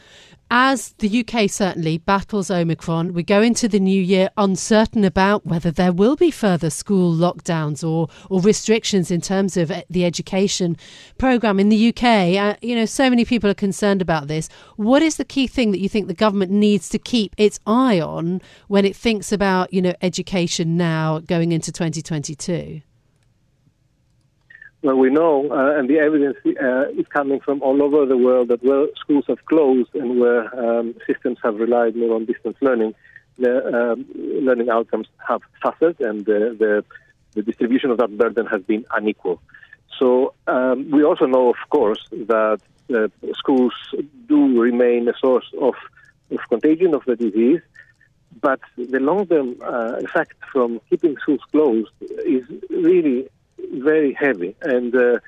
As 0.54 0.96
the 0.98 1.24
UK 1.24 1.50
certainly 1.50 2.00
battles 2.00 2.52
Omicron, 2.52 3.14
we 3.14 3.24
go 3.24 3.42
into 3.42 3.70
the 3.70 3.80
new 3.80 4.02
year 4.02 4.30
uncertain 4.36 5.06
about 5.06 5.46
whether 5.46 5.72
there 5.72 5.94
will 5.94 6.18
be 6.18 6.30
further 6.30 6.70
school 6.70 7.16
lockdowns 7.16 7.88
or, 7.88 8.10
or 8.30 8.42
restrictions 8.42 9.12
in 9.12 9.22
terms 9.22 9.56
of 9.56 9.72
the 9.90 10.04
education 10.04 10.76
programme 11.18 11.58
in 11.58 11.70
the 11.70 11.90
UK. 11.90 12.04
Uh, 12.04 12.56
you 12.62 12.76
know, 12.76 12.86
so 12.86 13.10
many 13.10 13.24
people 13.24 13.50
are 13.50 13.54
concerned 13.54 14.02
about 14.02 14.28
this. 14.28 14.50
What 14.76 15.02
is 15.02 15.16
the 15.16 15.24
key 15.24 15.48
thing 15.48 15.72
that 15.72 15.80
you 15.80 15.88
think 15.88 16.08
the 16.08 16.14
government 16.14 16.52
needs 16.52 16.90
to 16.90 17.00
keep 17.00 17.34
its 17.38 17.60
eye 17.66 18.02
on 18.02 18.42
when 18.68 18.84
it 18.84 18.96
thinks 18.96 19.32
about, 19.32 19.72
you 19.72 19.82
know, 19.82 19.94
education 20.02 20.76
now 20.76 21.20
going 21.20 21.54
into 21.54 21.72
2022? 21.72 22.82
Well, 24.84 24.96
we 24.96 25.12
know, 25.12 25.48
uh, 25.52 25.78
and 25.78 25.88
the 25.88 26.00
evidence 26.00 26.38
uh, 26.46 26.90
is 27.00 27.06
coming 27.08 27.40
from 27.40 27.62
all 27.62 27.84
over 27.84 28.08
the 28.08 28.18
world 28.18 28.48
that 28.48 28.64
where 28.64 28.88
schools 28.96 29.26
have 29.28 29.46
closed 29.46 29.94
and 29.94 30.20
where 30.20 30.44
um, 30.60 30.96
systems 31.06 31.38
have 31.44 31.60
relied 31.60 31.96
more 31.96 32.16
on 32.16 32.26
distance 32.26 32.58
learning, 32.62 32.96
the 33.38 33.64
um, 33.68 34.06
learning 34.16 34.70
outcomes 34.70 35.08
have 35.28 35.42
suffered, 35.64 36.00
and 36.02 36.26
the, 36.26 36.56
the, 36.58 36.84
the, 37.34 37.44
distribution 37.44 37.92
of 37.92 38.00
that 38.00 38.18
burden 38.18 38.48
has 38.48 38.64
been 38.64 38.84
unequal. 38.92 39.40
So 40.00 40.34
um, 40.48 40.90
we 40.90 41.04
also 41.04 41.28
know, 41.28 41.50
of 41.50 41.70
course, 41.70 42.04
that 42.12 42.60
uh, 42.92 43.08
schools 43.36 43.74
do 44.28 44.60
remain 44.60 45.08
a 45.08 45.14
source 45.20 45.46
of, 45.60 45.76
of 46.32 46.40
contagion 46.50 46.96
of 46.96 47.06
the 47.06 47.16
disease, 47.16 47.62
but 48.42 48.60
the 48.78 49.00
long-term 49.00 49.58
uh, 49.62 49.98
effect 49.98 50.34
from 50.52 50.82
keeping 50.90 51.18
schools 51.22 51.42
closed 51.52 51.92
is 52.26 52.44
really 52.72 53.30
very 53.74 54.14
heavy. 54.14 54.56
And 54.62 54.96
uh, 54.96 55.20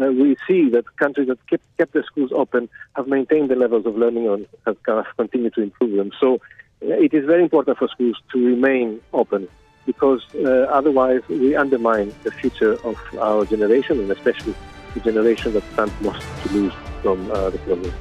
uh, 0.00 0.10
we 0.12 0.36
see 0.46 0.70
that 0.70 0.84
countries 0.96 1.28
that 1.28 1.46
kept, 1.46 1.64
kept 1.76 1.92
their 1.92 2.04
schools 2.04 2.30
open 2.32 2.68
have 2.96 3.06
maintained 3.06 3.50
the 3.50 3.56
levels 3.56 3.86
of 3.86 3.96
learning 3.96 4.28
and 4.28 4.46
have, 4.66 4.76
have 4.86 5.16
continued 5.16 5.54
to 5.54 5.62
improve 5.62 5.96
them. 5.96 6.12
So 6.18 6.36
uh, 6.36 6.38
it 6.80 7.12
is 7.12 7.26
very 7.26 7.42
important 7.42 7.78
for 7.78 7.88
schools 7.88 8.16
to 8.32 8.44
remain 8.44 9.00
open 9.12 9.48
because 9.84 10.22
uh, 10.34 10.66
otherwise 10.70 11.22
we 11.28 11.56
undermine 11.56 12.14
the 12.22 12.30
future 12.30 12.74
of 12.84 12.96
our 13.18 13.44
generation 13.44 13.98
and 13.98 14.10
especially 14.10 14.54
the 14.94 15.00
generation 15.00 15.52
that 15.54 15.64
stands 15.72 15.92
most 16.00 16.24
to 16.42 16.52
lose 16.52 16.72
from 17.02 17.30
uh, 17.30 17.50
the 17.50 17.58
problem. 17.58 17.92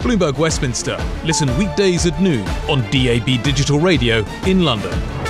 Bloomberg 0.00 0.38
Westminster. 0.38 0.96
Listen 1.24 1.48
weekdays 1.58 2.06
at 2.06 2.20
noon 2.20 2.46
on 2.68 2.80
DAB 2.90 3.42
Digital 3.42 3.78
Radio 3.78 4.24
in 4.46 4.64
London. 4.64 5.29